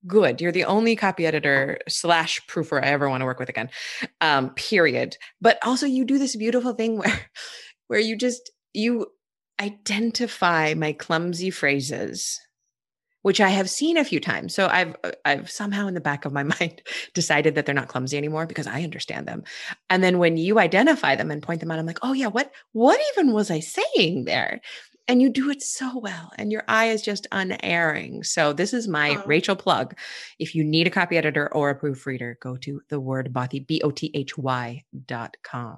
[0.07, 0.41] good.
[0.41, 3.69] You're the only copy editor slash proofer I ever want to work with again.
[4.21, 5.17] Um, period.
[5.41, 7.29] But also you do this beautiful thing where
[7.87, 9.07] where you just you
[9.61, 12.39] identify my clumsy phrases
[13.25, 14.53] which I have seen a few times.
[14.53, 16.83] So I've I've somehow in the back of my mind
[17.15, 19.43] decided that they're not clumsy anymore because I understand them.
[19.89, 22.51] And then when you identify them and point them out, I'm like, oh yeah, what
[22.73, 24.61] what even was I saying there?
[25.07, 28.23] And you do it so well and your eye is just unerring.
[28.23, 29.23] So this is my oh.
[29.25, 29.95] rachel plug.
[30.39, 34.83] If you need a copy editor or a proofreader go to the word bothy b-o-t-h-y
[35.05, 35.77] dot com.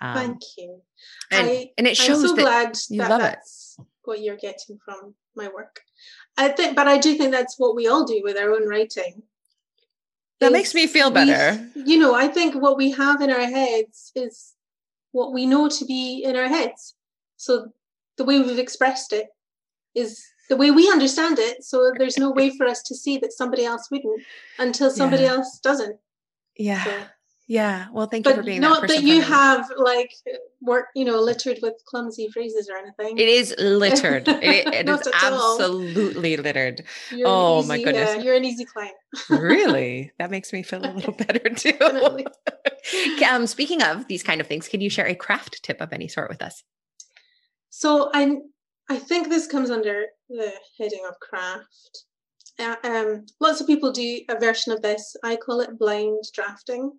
[0.00, 0.80] Um, thank you.
[1.30, 3.86] and, I, and it shows i'm so that glad you that love that's it.
[4.04, 5.80] what you're getting from my work.
[6.36, 9.22] I think but i do think that's what we all do with our own writing
[10.40, 11.70] that makes me feel better.
[11.76, 14.54] you know i think what we have in our heads is
[15.12, 16.94] what we know to be in our heads.
[17.36, 17.68] So
[18.22, 19.26] the way we've expressed it
[19.94, 21.64] is the way we understand it.
[21.64, 24.22] So there's no way for us to see that somebody else wouldn't
[24.58, 25.30] until somebody yeah.
[25.30, 25.96] else doesn't.
[26.56, 26.84] Yeah.
[26.84, 27.02] So.
[27.48, 27.86] Yeah.
[27.92, 30.12] Well, thank you for being not that that, you have like
[30.60, 33.18] work, you know, littered with clumsy phrases or anything.
[33.18, 34.28] It is littered.
[34.28, 35.60] It, it is at all.
[35.60, 36.84] absolutely littered.
[37.10, 38.16] You're oh, my goodness.
[38.16, 38.94] uh, you're an easy client.
[39.28, 40.12] really?
[40.18, 41.76] That makes me feel a little better too.
[43.28, 46.06] Um, speaking of these kind of things, can you share a craft tip of any
[46.06, 46.62] sort with us?
[47.82, 48.36] So I
[48.88, 52.04] I think this comes under the heading of craft.
[52.56, 55.16] Uh, um, lots of people do a version of this.
[55.24, 56.92] I call it blind drafting.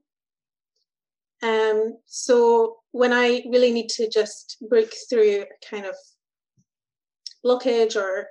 [1.42, 5.96] Um, so when I really need to just break through a kind of
[7.46, 8.28] blockage or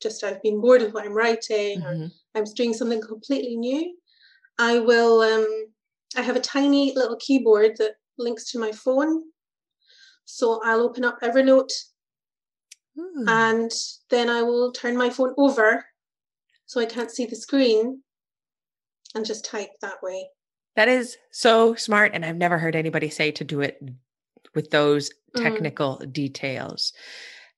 [0.00, 2.12] just I've been bored of what I'm writing or Mhm.
[2.36, 3.96] I'm doing something completely new,
[4.58, 5.22] I will.
[5.22, 5.48] Um,
[6.14, 9.32] I have a tiny little keyboard that links to my phone.
[10.30, 11.72] So I'll open up Evernote
[12.96, 13.28] Hmm.
[13.28, 13.70] and
[14.10, 15.86] then I will turn my phone over
[16.66, 18.02] so I can't see the screen
[19.14, 20.28] and just type that way.
[20.76, 22.10] That is so smart.
[22.14, 23.80] And I've never heard anybody say to do it
[24.54, 25.42] with those Mm.
[25.42, 26.92] technical details.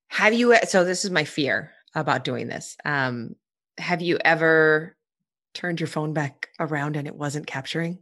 [0.09, 2.76] Have you, so this is my fear about doing this.
[2.85, 3.35] Um,
[3.78, 4.96] have you ever
[5.54, 7.98] turned your phone back around and it wasn't capturing?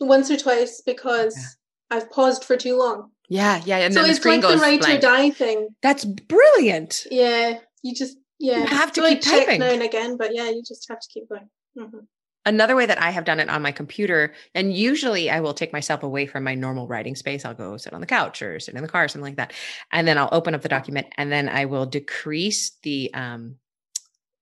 [0.00, 1.96] Once or twice because Yeah.
[1.98, 3.11] I've paused for too long.
[3.28, 3.78] Yeah, yeah.
[3.78, 5.68] And so it's like the write or die thing.
[5.82, 7.06] That's brilliant.
[7.10, 8.58] Yeah, you just yeah.
[8.58, 9.60] You have to So keep typing.
[9.60, 11.48] now and again, but yeah, you just have to keep going.
[11.78, 12.06] Mhm.
[12.44, 15.72] Another way that I have done it on my computer, and usually I will take
[15.72, 17.44] myself away from my normal writing space.
[17.44, 19.52] I'll go sit on the couch or sit in the car, something like that.
[19.92, 23.56] And then I'll open up the document and then I will decrease the um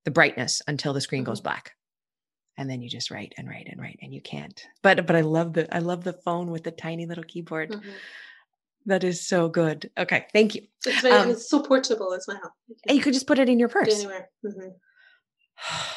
[0.06, 1.72] the brightness until the screen goes black.
[2.56, 4.60] And then you just write and write and write and you can't.
[4.82, 7.70] But but I love the I love the phone with the tiny little keyboard.
[7.70, 7.82] Mhm.
[8.86, 9.90] That is so good.
[9.98, 10.66] Okay, thank you.
[10.86, 12.40] It's very Um, it's so portable as well.
[12.68, 13.94] You And you could just put it in your purse.
[13.94, 14.30] anywhere.
[14.44, 14.72] Mhm.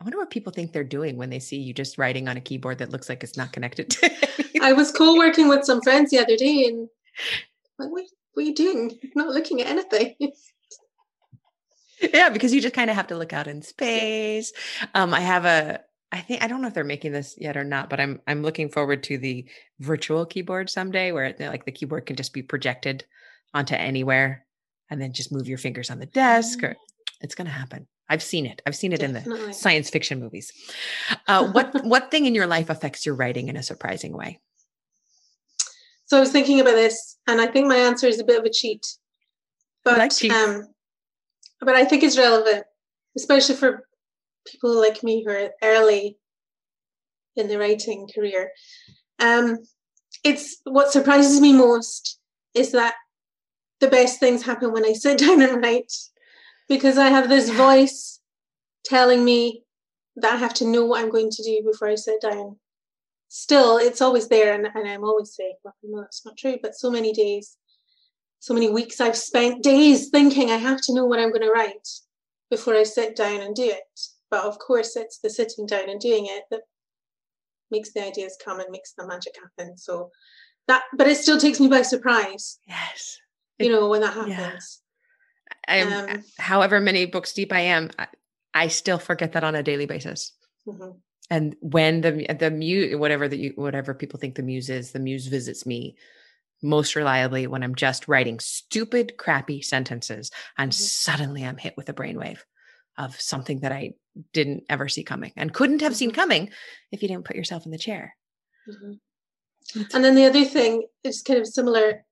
[0.00, 2.40] I wonder what people think they're doing when they see you just writing on a
[2.40, 4.60] keyboard that looks like it's not connected to anything.
[4.62, 6.88] I was co-working with some friends the other day, and
[7.78, 8.04] like, what,
[8.34, 8.90] what are you doing?
[9.00, 10.14] You're not looking at anything.
[12.12, 14.52] yeah, because you just kind of have to look out in space.
[14.94, 15.80] Um, I have a
[16.14, 18.42] I think I don't know if they're making this yet or not, but I'm I'm
[18.42, 19.46] looking forward to the
[19.80, 23.04] virtual keyboard someday where like the keyboard can just be projected
[23.52, 24.46] onto anywhere
[24.88, 26.76] and then just move your fingers on the desk or
[27.20, 27.88] it's going to happen.
[28.08, 28.62] I've seen it.
[28.64, 30.52] I've seen it in the science fiction movies.
[31.26, 34.38] Uh, what what thing in your life affects your writing in a surprising way?
[36.06, 38.44] So I was thinking about this, and I think my answer is a bit of
[38.44, 38.86] a cheat.
[39.84, 40.68] But like um,
[41.60, 42.66] but I think it's relevant,
[43.16, 43.88] especially for
[44.50, 46.18] people like me who are early
[47.36, 48.50] in the writing career.
[49.18, 49.58] Um,
[50.22, 52.18] it's what surprises me most
[52.54, 52.94] is that
[53.80, 55.92] the best things happen when I sit down and write,
[56.68, 58.20] because I have this voice
[58.84, 59.64] telling me
[60.16, 62.56] that I have to know what I'm going to do before I sit down.
[63.28, 66.76] Still it's always there and, and i'm always saying well no that's not true but
[66.76, 67.56] so many days
[68.38, 71.50] so many weeks i've spent days thinking i have to know what i'm going to
[71.50, 71.88] write
[72.48, 74.00] before i sit down and do it
[74.34, 76.62] but of course it's the sitting down and doing it that
[77.70, 80.10] makes the ideas come and makes the magic happen so
[80.66, 83.18] that but it still takes me by surprise Yes.
[83.58, 84.34] you know when that yeah.
[84.34, 84.80] happens
[85.68, 88.06] I'm Um, however many books deep I am, I,
[88.52, 90.32] I still forget that on a daily basis.
[90.66, 90.98] Mhm.
[91.30, 95.26] And when the the muse, whatever the whatever people think the muse is, the muse
[95.26, 95.96] visits me
[96.62, 100.74] most reliably when I'm just writing stupid, crappy sentences, and Mhm.
[100.74, 102.40] suddenly I'm hit with a brainwave
[102.98, 103.94] of something that I
[104.32, 106.14] didn't ever see coming and couldn't have seen Mhm.
[106.14, 106.50] coming
[106.92, 108.16] if you didn't put yourself in the chair.
[108.68, 109.00] Mhm.
[109.92, 112.04] And then the other thing is kind of similar,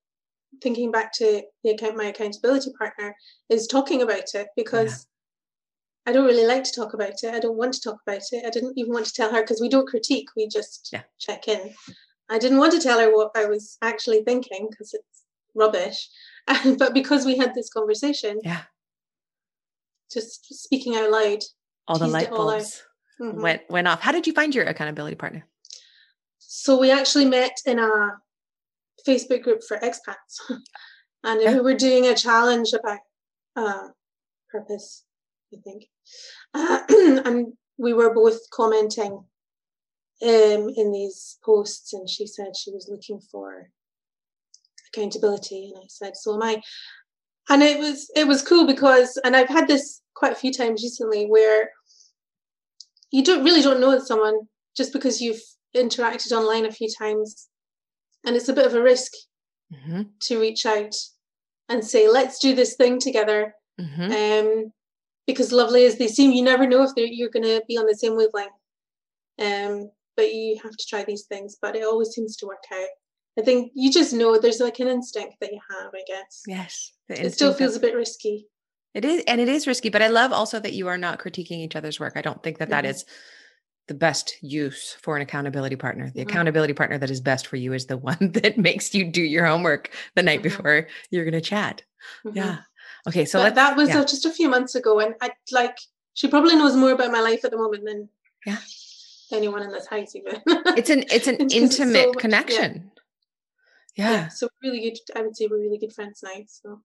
[0.62, 3.16] thinking back to the account my accountability partner
[3.48, 5.06] is talking about it because
[6.04, 7.32] I don't really like to talk about it.
[7.32, 8.44] I don't want to talk about it.
[8.44, 11.04] I didn't even want to tell her because we don't critique, we just Yeah.
[11.18, 11.74] check in.
[12.28, 16.08] I didn't want to tell her what I was actually thinking because it's rubbish.
[16.78, 18.64] but because we had this conversation, Yeah,
[20.12, 21.38] just speaking out loud.
[21.88, 22.58] all the light it all out.
[22.58, 22.82] bulbs
[23.20, 23.42] Mhm.
[23.42, 24.00] went went off.
[24.00, 25.46] How did you find your accountability partner?
[26.38, 28.20] So we actually met in a
[29.06, 30.38] Facebook group for expats,
[31.24, 31.54] and Yeah.
[31.54, 33.00] we were doing a challenge about
[33.56, 33.88] uh,
[34.50, 35.04] purpose,
[35.52, 35.88] I think,
[36.54, 39.12] and we were both commenting
[40.22, 43.70] um, in these posts, and she said she was looking for
[44.88, 46.62] accountability, and I said, "So am I."
[47.48, 50.82] And it was it was cool because, and I've had this quite a few times
[50.82, 51.70] recently, where
[53.10, 54.40] you don't really don't know someone
[54.76, 55.42] just because you've
[55.76, 57.48] interacted online a few times
[58.24, 59.10] and it's a bit of a risk
[59.72, 60.94] hmm to reach out
[61.70, 64.72] and say let's do this thing together hmm um,
[65.26, 67.94] because lovely as they seem you never know if you're going to be on the
[67.94, 68.52] same wavelength
[69.40, 71.56] um, but you have to try these things.
[71.60, 72.88] But it always seems to work out.
[73.38, 76.42] I think you just know there's like an instinct that you have, I guess.
[76.46, 76.92] Yes.
[77.08, 78.46] It still feels a bit risky.
[78.94, 81.58] It is, and it is risky, but I love also that you are not critiquing
[81.64, 82.12] each other's work.
[82.16, 82.90] I don't think that that Mhm.
[82.90, 83.04] is
[83.88, 86.10] the best use for an accountability partner.
[86.14, 86.28] The Mhm.
[86.28, 89.46] accountability partner that is best for you is the one that makes you do your
[89.46, 90.44] homework the night Mhm.
[90.44, 91.82] before you're going to chat.
[92.24, 92.36] Mhm.
[92.36, 92.58] Yeah.
[93.08, 93.24] Okay.
[93.24, 94.00] So let that was yeah.
[94.00, 95.78] uh, just a few months ago, and I like
[96.14, 98.08] she probably knows more about my life at the moment than
[98.44, 98.58] Yeah.
[99.32, 100.42] anyone in this house even.
[100.76, 102.74] it's an it's an it's so intimate much- yeah.
[103.96, 104.28] Yeah.
[104.28, 104.98] so we're really good.
[105.16, 106.30] I would say we're really good friends now.
[106.46, 106.80] So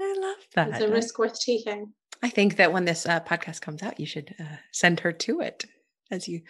[0.00, 0.68] I love that.
[0.70, 1.92] it's a risk worth taking.
[2.22, 5.40] I think that when this uh, podcast comes out, you should uh, send her to
[5.40, 5.64] it
[6.10, 6.42] as you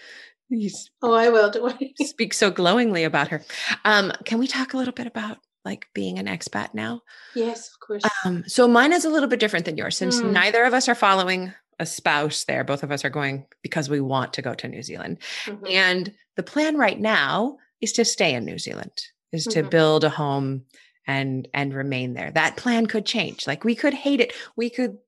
[0.50, 0.70] you
[1.02, 1.50] Oh, I will.
[1.50, 1.94] Don't worry.
[2.02, 3.42] speak so glowingly about her.
[3.84, 7.00] Um, can we talk a little bit about like being an expat now?
[7.34, 8.02] yes, of course.
[8.24, 10.32] Um, so mine is a little bit different than yours since Mm.
[10.32, 12.62] neither of us are following a spouse there.
[12.62, 15.18] Both of us are going because we want to go to New Zealand.
[15.46, 15.70] Mhm.
[15.70, 18.92] And the plan right now is to stay in New Zealand,
[19.34, 19.70] is to Mhm.
[19.70, 20.64] build a home
[21.06, 22.30] and and remain there.
[22.30, 23.46] That plan could change.
[23.46, 24.32] Like we could hate it.
[24.56, 24.98] We could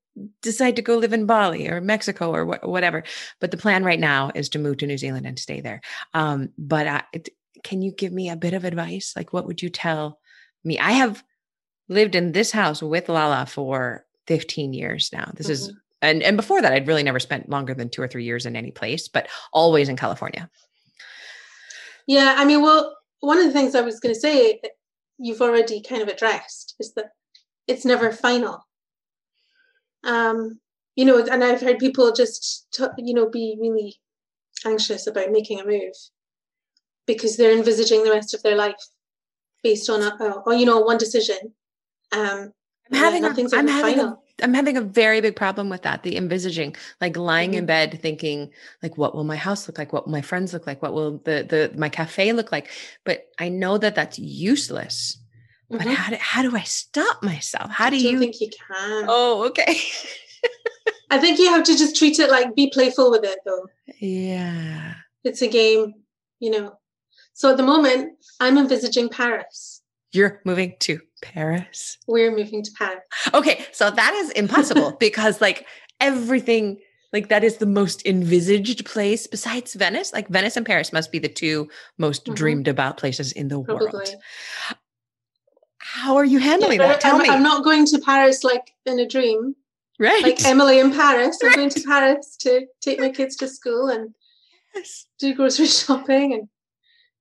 [0.42, 3.02] decide to go live in Bali or Mexico or wh- whatever.
[3.40, 5.80] But the plan right now is to move to New Zealand and stay there.
[6.14, 7.28] Um, but I, it,
[7.64, 9.12] can you give me a bit of advice?
[9.16, 10.18] Like, what would you tell
[10.64, 10.78] me?
[10.78, 11.22] I have
[11.88, 15.30] lived in this house with Lala for 15 years now.
[15.34, 15.74] This is Mhm.
[16.02, 18.56] and and before that, I'd really never spent longer than two or three years in
[18.56, 20.50] any place, but always in California.
[22.06, 24.72] Yeah, I mean, well, one of the things I was going to say, that
[25.18, 27.06] you've already kind of addressed, is that
[27.66, 28.64] it's never final.
[30.04, 30.60] Um,
[30.94, 33.96] you know, and I've heard people just, t- you know, be really
[34.64, 35.94] anxious about making a move
[37.04, 38.82] because they're envisaging the rest of their life
[39.62, 41.38] based on, a, a, or, you know, one decision.
[42.12, 42.52] Um,
[42.92, 44.22] I'm having a, nothing's I'm having final.
[44.42, 46.02] I'm having a very big problem with that.
[46.02, 47.68] The envisaging, like lying in Mhm.
[47.68, 48.50] bed thinking,
[48.82, 49.92] like, what will my house look like?
[49.92, 50.82] What will my friends look like?
[50.82, 52.68] What will the the my cafe look like?
[53.04, 55.16] But I know that that's useless.
[55.70, 55.94] But Mhm.
[55.94, 57.70] how do how do I stop myself?
[57.70, 58.18] How do you?
[58.18, 59.06] think you can.
[59.08, 59.80] oh, okay.
[61.10, 63.66] I think you have to just treat it like be playful with it, though.
[64.00, 64.94] yeah.
[65.24, 65.94] It's a game,
[66.40, 66.78] you know.
[67.32, 69.82] So at the moment, I'm envisaging Paris.
[70.12, 71.00] You're moving to
[71.32, 71.98] Paris.
[72.06, 73.00] We're moving to Paris.
[73.34, 75.66] Okay, so that is impossible because like
[76.00, 76.78] everything
[77.12, 80.12] like that is the most envisaged place besides Venice.
[80.12, 82.34] Like Venice and Paris must be the two most Mhm.
[82.34, 83.86] dreamed about places in the Probably.
[83.92, 84.14] world.
[85.78, 87.00] How are you handling Yeah, that?
[87.00, 87.28] Tell I'm, me.
[87.28, 89.54] I'm not going to Paris like in a dream,
[89.98, 90.22] right.
[90.22, 91.38] like Emily in Paris.
[91.42, 94.14] I'm going to Paris to take my kids to school and
[94.74, 95.06] Yes.
[95.18, 96.48] do grocery shopping and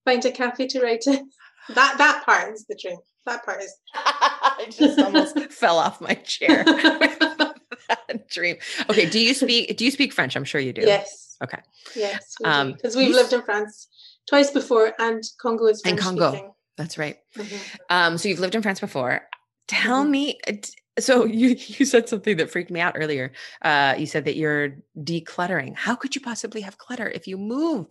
[0.04, 1.30] find a cafe to write in.
[1.70, 3.00] That that part is the dream.
[3.26, 3.74] That part is.
[3.96, 6.64] I just almost fell off my chair.
[8.30, 8.58] Dream.
[8.90, 9.10] Okay.
[9.10, 9.76] Do you speak?
[9.78, 10.36] Do you speak French?
[10.36, 10.82] I'm sure you do.
[10.82, 11.38] Yes.
[11.44, 11.60] Okay.
[11.96, 12.36] Yes.
[12.44, 13.88] Um, Because we've lived in France
[14.28, 16.30] twice before, and Congo is And Congo.
[16.32, 16.52] speaking.
[16.78, 17.18] That's right.
[17.36, 17.60] Mhm.
[17.90, 19.28] Um, so you've lived in France before.
[19.68, 20.10] Tell Mhm.
[20.10, 20.40] me.
[20.48, 20.54] uh,
[21.00, 23.34] So you you said something that freaked me out earlier.
[23.62, 25.76] Uh, you said that you're decluttering.
[25.76, 27.88] How could you possibly have clutter if you move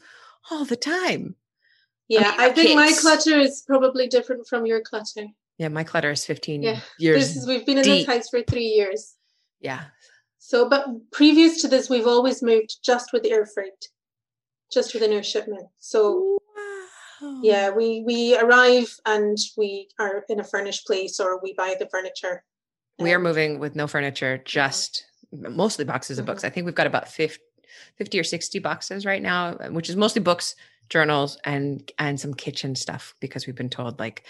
[0.51, 1.37] all the time?
[2.09, 5.27] Yeah, I have think my clutter is probably different from your clutter.
[5.59, 7.29] Yeah, my clutter is 15 Yeah, years.
[7.29, 8.07] This is, we've been in deep.
[8.07, 9.14] this house for three years.
[9.61, 9.85] yeah.
[10.38, 13.88] So, but previous to this, we've always moved just with air freight,
[14.71, 15.67] just with an air shipment.
[15.79, 16.37] So,
[17.23, 17.40] Wow.
[17.43, 21.87] yeah, we we arrive and we are in a furnished place, or we buy the
[21.87, 22.45] furniture.
[22.99, 24.45] We are moving with no furniture, mhm.
[24.45, 26.43] just mostly boxes of books.
[26.43, 26.47] Mhm.
[26.47, 27.43] I think we've got about 50,
[27.97, 30.55] 50 or 60 boxes right now, which is mostly books,
[30.98, 34.22] journals, and and some kitchen stuff because we've been told like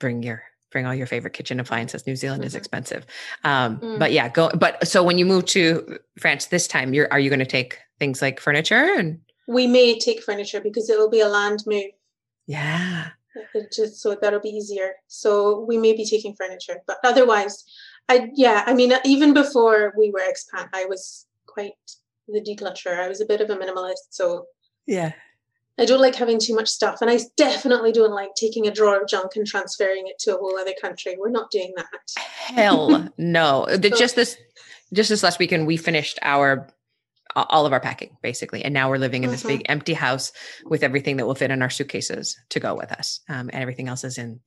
[0.00, 2.06] bring your bring all your favorite kitchen appliances.
[2.06, 2.58] New Zealand is Mhm.
[2.58, 3.06] expensive.
[3.44, 3.98] Um, Mm.
[4.02, 7.30] but yeah, go but so when you move to France this time, you're are you
[7.30, 11.20] going to take things like furniture and We may take furniture because it will be
[11.20, 11.90] a land move.
[12.46, 13.10] yeah.
[13.54, 14.90] It just so that'll be easier.
[15.06, 17.54] So we may be taking furniture, but otherwise,
[18.08, 18.58] I yeah.
[18.70, 21.78] I mean, even before we were expat, I was quite
[22.34, 22.98] the declutterer.
[23.04, 24.46] I was a bit of a minimalist, so
[24.86, 25.12] Yeah.
[25.80, 29.00] I don't like having too much stuff, and I definitely don't like taking a drawer
[29.00, 31.16] of junk and transferring it to a whole other country.
[31.18, 31.88] We're not doing that.
[32.16, 33.66] Hell no.
[33.68, 34.36] So- just this
[34.92, 36.68] just this last weekend we finished our
[37.36, 39.48] all of our packing basically and now we're living in this Mhm.
[39.48, 40.32] big empty house
[40.64, 43.86] with everything that will fit in our suitcases to go with us um, and everything
[43.86, 44.40] else is in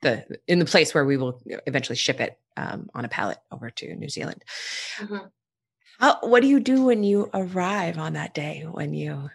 [0.00, 3.68] the in the place where we will eventually ship it um, on a pallet over
[3.68, 4.42] to new zealand
[4.98, 5.30] Mhm.
[5.98, 9.28] How, what do you do when you arrive on that day when you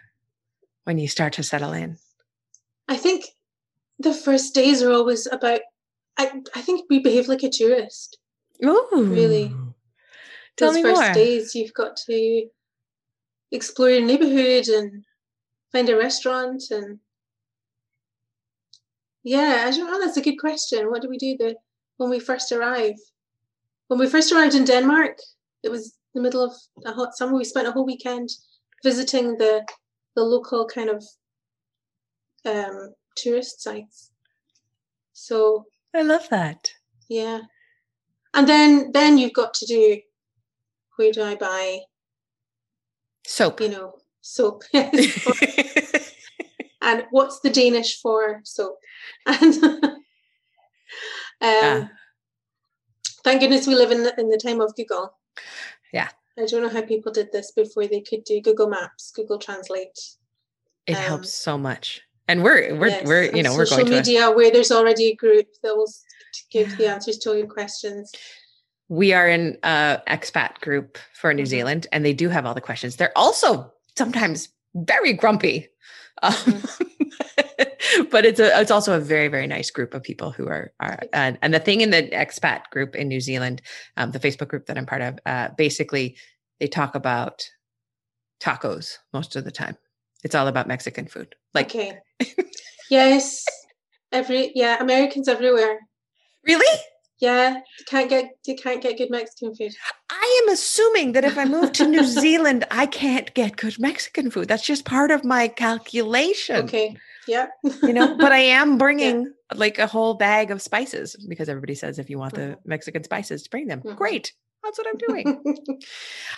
[0.88, 1.96] when you start to settle in
[2.88, 3.26] I think
[3.98, 5.60] the first days are always about.
[6.16, 8.18] I I think we behave like a tourist.
[8.64, 8.88] Ooh.
[8.92, 9.54] Really?
[10.56, 11.12] Tell Those me first more.
[11.12, 12.48] days, you've got to
[13.52, 15.04] explore your neighborhood and
[15.70, 16.98] find a restaurant and
[19.22, 20.00] yeah, I don't know.
[20.00, 20.90] That's a good question.
[20.90, 21.56] What do we do the
[21.98, 22.96] when we first arrive?
[23.88, 25.18] When we first arrived in Denmark,
[25.62, 27.36] it was the middle of a hot summer.
[27.36, 28.30] We spent a whole weekend
[28.82, 29.66] visiting the
[30.18, 31.04] the local kind of
[32.44, 34.10] um, tourist sites.
[35.12, 36.72] So I love that.
[37.08, 37.42] Yeah,
[38.34, 40.00] and then then you've got to do
[40.96, 41.82] where do I buy
[43.26, 43.60] soap?
[43.60, 44.64] You know, soap.
[44.74, 44.90] and
[47.10, 48.76] what's the Danish for soap?
[49.24, 50.00] And um,
[51.40, 51.88] yeah.
[53.22, 55.16] thank goodness we live in the, in the time of Google.
[55.92, 56.08] Yeah.
[56.40, 59.98] I don't know how people did this before they could do Google Maps, Google Translate.
[60.86, 62.02] It um, helps so much.
[62.28, 65.14] And we're we're yes, we're you know we're going to media where there's already a
[65.14, 65.90] group that will
[66.50, 68.12] give the answers to all your questions.
[68.88, 71.48] We are in a expat group for New mm-hmm.
[71.48, 72.96] Zealand, and they do have all the questions.
[72.96, 75.68] They're also sometimes very grumpy.
[76.22, 76.84] Um, mm-hmm.
[78.10, 81.00] but it's a it's also a very very nice group of people who are are
[81.12, 83.62] and, and the thing in the expat group in New Zealand,
[83.96, 86.16] um, the Facebook group that I'm part of, uh, basically
[86.60, 87.48] they talk about
[88.40, 89.76] tacos most of the time.
[90.24, 91.34] It's all about Mexican food.
[91.54, 91.98] Like okay,
[92.90, 93.44] yes,
[94.12, 95.78] every yeah, Americans everywhere.
[96.46, 96.78] Really?
[97.20, 99.72] Yeah, you can't get you can't get good Mexican food.
[100.08, 104.30] I am assuming that if I move to New Zealand, I can't get good Mexican
[104.30, 104.46] food.
[104.46, 106.64] That's just part of my calculation.
[106.64, 106.96] Okay.
[107.26, 107.48] Yeah.
[107.82, 109.58] you know, but I am bringing yeah.
[109.58, 112.68] like a whole bag of spices because everybody says if you want the mm-hmm.
[112.68, 113.80] Mexican spices to bring them.
[113.80, 113.96] Mm-hmm.
[113.96, 114.32] Great.
[114.62, 115.58] That's what I'm doing.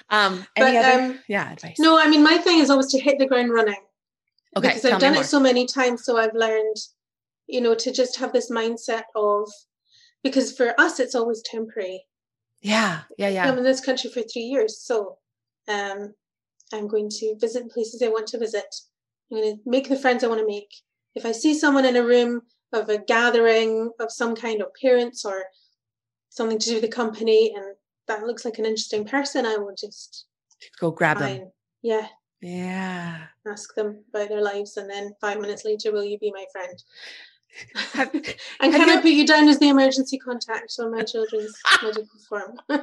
[0.09, 1.77] um any but, other um, yeah, advice?
[1.79, 3.83] No, I mean my thing is always to hit the ground running.
[4.57, 4.69] Okay.
[4.69, 6.77] Because I've done it so many times so I've learned
[7.47, 9.51] you know to just have this mindset of
[10.23, 12.05] because for us it's always temporary.
[12.61, 13.49] Yeah yeah yeah.
[13.51, 15.19] I'm in this country for three years so
[15.69, 16.15] um
[16.73, 18.75] i'm going to visit places i want to visit.
[19.31, 20.71] I'm going to make the friends i want to make.
[21.15, 22.43] If i see someone in a room
[22.73, 25.45] of a gathering of some kind of parents or
[26.29, 27.75] something to do with the company and
[28.07, 30.27] that looks like an interesting person i will just
[30.79, 31.51] go grab them.
[31.83, 32.07] yeah.
[32.43, 33.19] Yeah.
[33.47, 36.83] Ask them about their lives and then five minutes later will you be my friend
[37.93, 38.15] have,
[38.61, 38.99] and can you...
[38.99, 42.59] I put you down as the emergency contact on my children's medical form?
[42.69, 42.79] no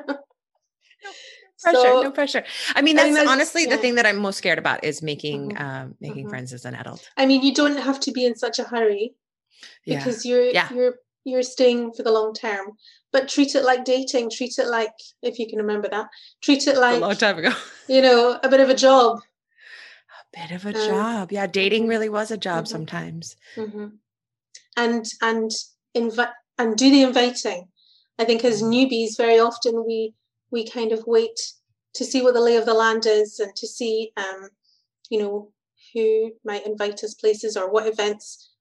[1.62, 2.44] pressure, so, no pressure.
[2.76, 3.76] I mean, that's, I mean, honestly yeah.
[3.76, 5.64] the thing that I'm most scared about is making mm-hmm.
[5.64, 6.30] um, making mm-hmm.
[6.30, 7.10] friends as an adult.
[7.18, 9.16] I mean, you don't have to be in such a hurry
[9.86, 10.36] because yeah.
[10.36, 10.74] you're yeah.
[10.74, 10.96] you're
[11.28, 12.72] you're staying for the long term.
[13.12, 14.30] But treat it like dating.
[14.30, 14.92] Treat it like,
[15.22, 16.08] if you can remember that,
[16.42, 17.52] treat it like a long time ago.
[17.88, 19.20] You know, a bit of a job.
[20.10, 21.32] A bit of a um, job.
[21.32, 21.90] Yeah, dating mm-hmm.
[21.90, 22.72] really was a job mm-hmm.
[22.72, 23.36] sometimes.
[24.78, 25.52] Mm-hmm and and
[25.94, 27.68] invite and do the inviting.
[28.20, 28.74] I think as mm.
[28.74, 30.14] newbies, very often we
[30.52, 31.40] we kind of wait
[31.96, 34.50] to see what the lay of the land is and to see, um,
[35.10, 35.52] you know,
[35.94, 38.52] who might invite us places or what events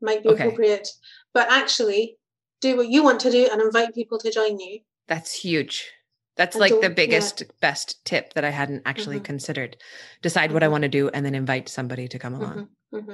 [0.00, 0.44] might be okay.
[0.44, 0.88] appropriate.
[1.34, 2.16] But actually,
[2.60, 4.80] do what you want to do and invite people to join you.
[5.06, 5.90] That's huge.
[6.36, 7.46] That's and like the biggest, yeah.
[7.60, 9.24] best tip that I hadn't actually mm-hmm.
[9.24, 9.76] considered.
[10.22, 10.54] Decide mm-hmm.
[10.54, 10.72] what I mm-hmm.
[10.72, 12.68] want to do and then invite somebody to come along.
[12.92, 13.12] Mm-hmm.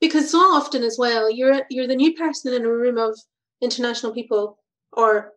[0.00, 3.18] Because so often as well you're you're the new person in a room of
[3.60, 4.58] international people
[4.92, 5.32] or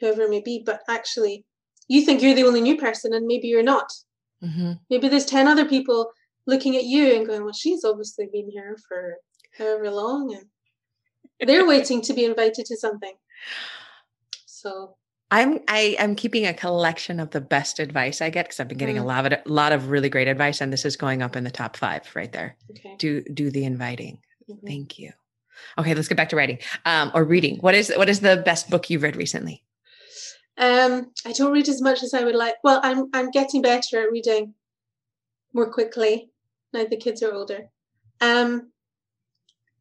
[0.00, 1.44] whoever it may be but actually
[1.88, 3.92] you think you're the only new person and maybe you're not
[4.42, 4.72] mm-hmm.
[4.90, 6.10] maybe there's 10 other people
[6.46, 9.16] looking at you and going well she's obviously been here for
[9.56, 13.14] however long and they're waiting to be invited to something
[14.46, 14.96] so
[15.30, 18.78] I'm I am keeping a collection of the best advice I get because I've been
[18.78, 19.02] getting mm.
[19.02, 21.44] a lot of a lot of really great advice, and this is going up in
[21.44, 22.56] the top five right there.
[22.70, 22.94] Okay.
[22.98, 24.18] Do do the inviting.
[24.48, 24.66] Mm-hmm.
[24.66, 25.12] Thank you.
[25.78, 27.56] Okay, let's get back to writing um, or reading.
[27.58, 29.64] What is what is the best book you've read recently?
[30.58, 32.54] Um, I don't read as much as I would like.
[32.62, 34.54] Well, I'm I'm getting better at reading
[35.52, 36.30] more quickly
[36.76, 37.68] now the kids are older.
[38.20, 38.72] Um,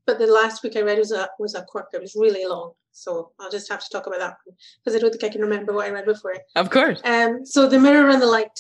[0.06, 1.98] but the last book I read was a was a corker.
[1.98, 2.74] It was really long.
[2.96, 4.38] So I'll just have to talk about that
[4.80, 6.38] because I don't think I can remember what I read before.
[6.56, 7.02] Of course.
[7.04, 7.46] Um.
[7.46, 8.58] So the Mirror and the Light.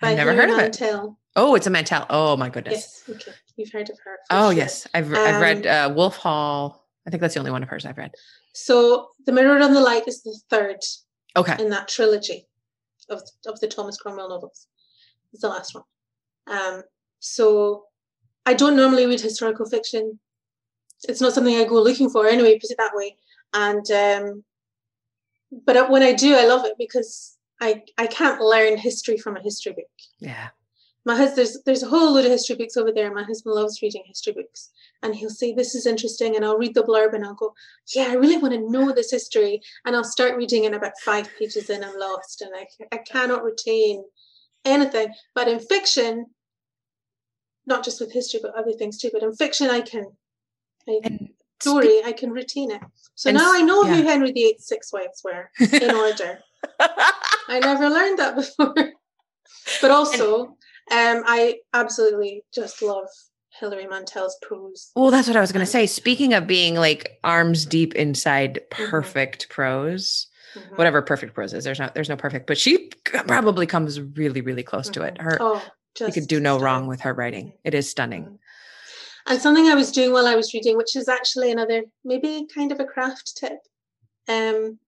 [0.00, 1.06] I've never heard of Mantel.
[1.06, 1.12] it.
[1.34, 2.06] Oh, it's a Mantel.
[2.08, 3.02] Oh my goodness.
[3.08, 3.16] Yes.
[3.16, 3.32] Okay.
[3.56, 4.18] You've heard of her.
[4.30, 4.58] Oh sure.
[4.58, 6.86] yes, I've um, I've read um, uh, Wolf Hall.
[7.04, 8.12] I think that's the only one of hers I've read.
[8.52, 10.78] So the Mirror and the Light is the third.
[11.36, 11.56] Okay.
[11.60, 12.46] In that trilogy
[13.10, 14.68] of of the Thomas Cromwell novels,
[15.32, 15.84] it's the last one.
[16.46, 16.82] Um.
[17.18, 17.86] So
[18.46, 20.20] I don't normally read historical fiction.
[21.08, 22.54] It's not something I go looking for anyway.
[22.60, 23.16] Put it that way
[23.54, 24.44] and um,
[25.64, 29.42] but when I do, I love it because I I can't learn history from a
[29.42, 29.86] history book.
[30.18, 30.48] Yeah.
[31.06, 33.14] My husband, there's there's a whole load of history books over there.
[33.14, 34.70] My husband loves reading history books,
[35.02, 37.54] and he'll say this is interesting, and I'll read the blurb, and I'll go,
[37.94, 41.28] yeah, I really want to know this history, and I'll start reading, and about five
[41.38, 44.02] pages in, I'm lost, and I I cannot retain
[44.64, 45.08] anything.
[45.34, 46.26] But in fiction,
[47.66, 49.10] not just with history but other things too.
[49.12, 50.06] But in fiction, I can,
[50.88, 51.28] I, And
[51.60, 52.80] story, I can retain it.
[53.14, 53.96] So now I know yeah.
[53.96, 56.40] who Henry VIII's six wives were in order.
[57.48, 58.74] I never learned that before.
[59.80, 60.46] but also,
[60.90, 63.06] um, I absolutely just love
[63.60, 64.90] Hilary Mantel's prose.
[64.96, 65.86] well, that's what I was going to say.
[65.86, 70.26] Speaking of being like arms deep inside perfect prose,
[70.56, 70.78] Mhm.
[70.78, 72.90] whatever perfect prose is, there's no there's no perfect, but she
[73.26, 75.14] probably comes really really close to it.
[75.16, 75.22] Mhm.
[75.22, 75.62] Her oh,
[76.00, 77.54] you could do no wrong with her writing.
[77.64, 78.38] It is stunning.
[79.26, 82.70] And something I was doing while I was reading, which is actually another maybe kind
[82.72, 83.58] of a craft tip.
[84.28, 84.78] Um,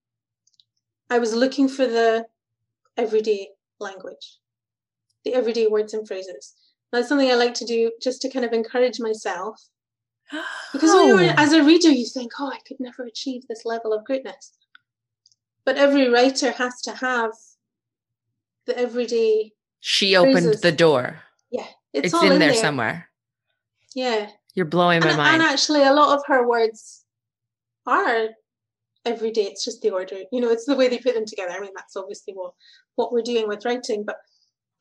[1.09, 2.26] I was looking for the
[2.97, 3.49] everyday
[3.80, 4.39] language,
[5.24, 6.55] the everyday words and phrases.
[6.93, 9.61] That's something I like to do just to kind of encourage myself.
[10.72, 11.34] Because when you're, Oh.
[11.45, 14.53] as a reader, you think, oh, I could never achieve this level of greatness.
[15.64, 17.32] But every writer has to have
[18.66, 19.53] the everyday.
[19.80, 20.61] she opened phrases.
[20.61, 21.22] the door.
[21.51, 23.09] Yeah, it's, It's, in, there, somewhere.
[23.97, 25.34] Yeah, You're blowing my and, mind.
[25.34, 27.05] and actually, a lot of her words
[27.86, 28.28] are
[29.07, 29.44] everyday.
[29.44, 31.53] It's just the order, you know, it's the way they put them together.
[31.53, 32.53] I mean, that's obviously what
[32.97, 34.16] what we're doing with writing, but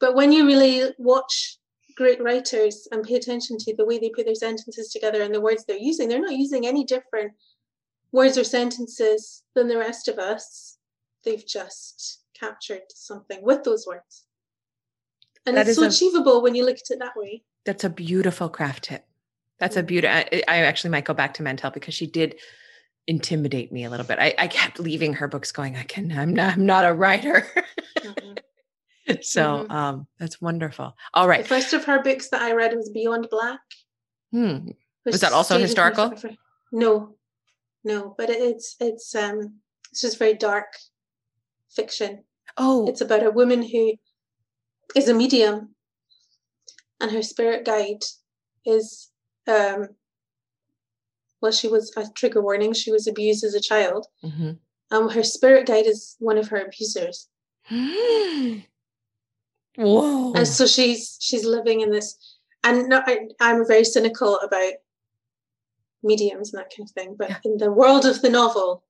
[0.01, 1.57] but when you really watch
[1.95, 5.39] great writers and pay attention to the way they put their sentences together and the
[5.39, 7.31] words they're using, they're not using any different
[8.11, 10.77] words or sentences than the rest of us.
[11.23, 14.25] They've just captured something with those words.
[15.45, 17.43] And That it's so a- achievable when you look at it that way.
[17.63, 19.04] That's a beautiful craft tip.
[19.59, 20.15] That's a beautiful.
[20.15, 22.35] I, I actually might go back to Mantel because she did
[23.07, 24.19] intimidate me a little bit.
[24.19, 25.75] I, I kept leaving her books going.
[25.75, 26.11] I can.
[26.11, 26.53] I'm not.
[26.55, 27.47] I'm not a writer.
[27.99, 28.39] Mhm.
[29.21, 29.71] so Mhm.
[29.71, 30.95] um, that's wonderful.
[31.13, 31.43] All right.
[31.43, 33.59] The first of her books that I read was Beyond Black.
[34.31, 34.69] Hmm.
[35.05, 36.13] Was that also stayed with me historical?
[36.71, 37.15] No,
[37.83, 39.59] no, but it- it's it's um
[39.91, 40.73] it's just very dark
[41.69, 42.23] fiction.
[42.57, 43.93] Oh, It's about a woman who
[44.95, 45.75] is a medium,
[46.99, 48.03] and her spirit guide
[48.65, 49.11] is
[49.47, 49.89] um.
[51.41, 52.73] Well, she was a trigger warning.
[52.73, 54.57] She was abused as a child, mhm.
[54.89, 57.27] and her spirit guide is one of her abusers.
[59.77, 60.33] Whoa.
[60.33, 62.17] and so she's she's living in this
[62.63, 64.73] and no, I, i'm very cynical about
[66.03, 67.37] mediums and that kind of thing but Yeah.
[67.43, 68.83] in the world of the novel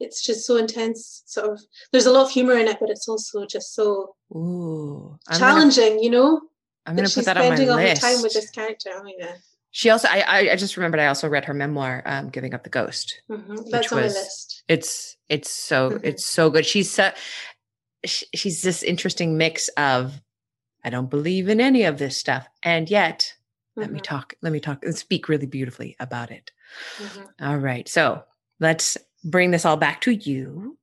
[0.00, 1.60] it's just so intense sort of
[1.92, 5.16] there's a lot of humor in it but it's also just so Ooh.
[5.28, 6.40] I'm gonna, challenging you know
[6.86, 8.90] I'm gonna that put she's that on my spending all her time with this character
[8.94, 9.36] oh yeah
[9.72, 10.08] She also.
[10.08, 10.38] I, I.
[10.52, 11.00] I just remembered.
[11.00, 14.20] I also read her memoir, um, "Giving Up the Ghost." hmm that's on was- my
[14.20, 15.16] list It's.
[15.28, 15.90] It's so.
[15.92, 16.00] Mhm.
[16.04, 16.66] It's so good.
[16.66, 17.10] She's so.
[18.04, 20.20] sh- She's this interesting mix of.
[20.84, 23.34] I don't believe in any of this stuff, and yet
[23.76, 24.34] let me Mhm, talk.
[24.42, 26.50] Let me talk and speak really beautifully about it.
[26.98, 27.28] mhm.
[27.40, 27.86] All right.
[27.88, 28.24] So
[28.60, 30.78] let's bring this all back to you.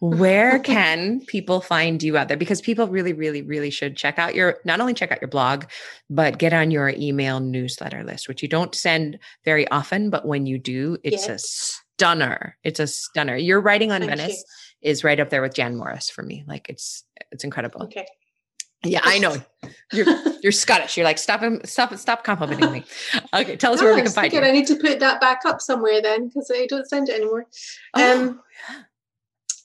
[0.00, 2.36] Where can people find you out there?
[2.36, 5.64] Because people really, really, really should check out your, not only check out your blog,
[6.10, 10.46] but get on your email newsletter list, which you don't send very often, but when
[10.46, 12.56] you do, it's a stunner.
[12.64, 13.36] It's a stunner.
[13.36, 14.44] Your writing on Thank Venice
[14.82, 16.44] is right up there with Jan Morris for me.
[16.46, 17.82] Like it's, it's incredible.
[17.84, 18.06] okay
[18.84, 19.36] Yeah, I know.
[19.92, 20.06] You're,
[20.42, 20.96] you're Scottish.
[20.96, 22.84] You're like, stop, him- stop, stop complimenting me.
[23.34, 23.56] Okay.
[23.56, 24.40] Tell us Oh, where we can find you.
[24.40, 27.46] I need to put that back up somewhere then because I don't send it anymore.
[27.94, 28.76] Oh, Um, yeah.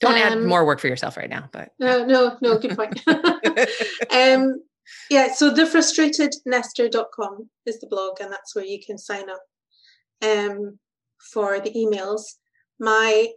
[0.04, 3.00] Don't add um, more work for yourself right now, but No, no, no, good point.
[3.08, 4.62] um,
[5.10, 9.42] yeah, so thefrustratednester.com is the blog, and that's where you can sign up
[10.22, 10.78] um,
[11.32, 12.22] for the emails.
[12.78, 13.28] My,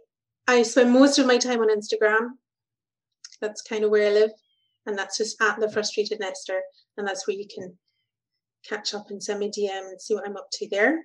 [0.46, 2.30] I spend most of my time on Instagram.
[3.40, 4.30] That's kind of where I live,
[4.86, 6.60] and that's just at the frustrated nester,
[6.96, 7.76] and that's where you can
[8.68, 11.00] catch up and send me DM and see what I'm up to there.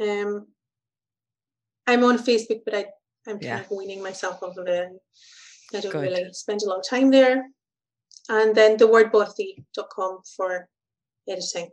[0.00, 0.46] Um,
[1.86, 2.86] I'm on Facebook, but I
[3.30, 3.60] I'm kind Yeah.
[3.60, 4.88] of weaning myself off of it.
[5.74, 6.02] I don't Good.
[6.02, 7.44] really spend a lot of time there.
[8.28, 10.68] And then thewordbothy.com for
[11.28, 11.70] editing.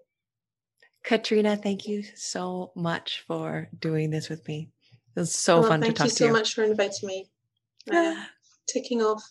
[1.03, 4.69] Katrina, thank you so much for doing this with me.
[5.15, 6.09] It was so fun to talk to so you.
[6.09, 7.29] Thank you so much for inviting me.
[7.89, 8.15] Uh,
[8.67, 9.23] ticking off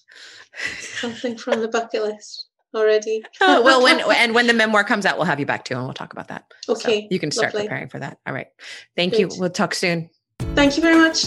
[0.80, 3.22] something from the bucket list already.
[3.42, 5.84] Oh, well, when and when the memoir comes out, we'll have you back too, and
[5.84, 6.44] we'll talk about that.
[6.62, 7.68] So Okay, you can start lovely.
[7.68, 8.18] preparing for that.
[8.26, 8.48] All right.
[8.96, 9.28] Thank you.
[9.30, 10.08] We'll talk soon.
[10.54, 11.26] Thank you very much.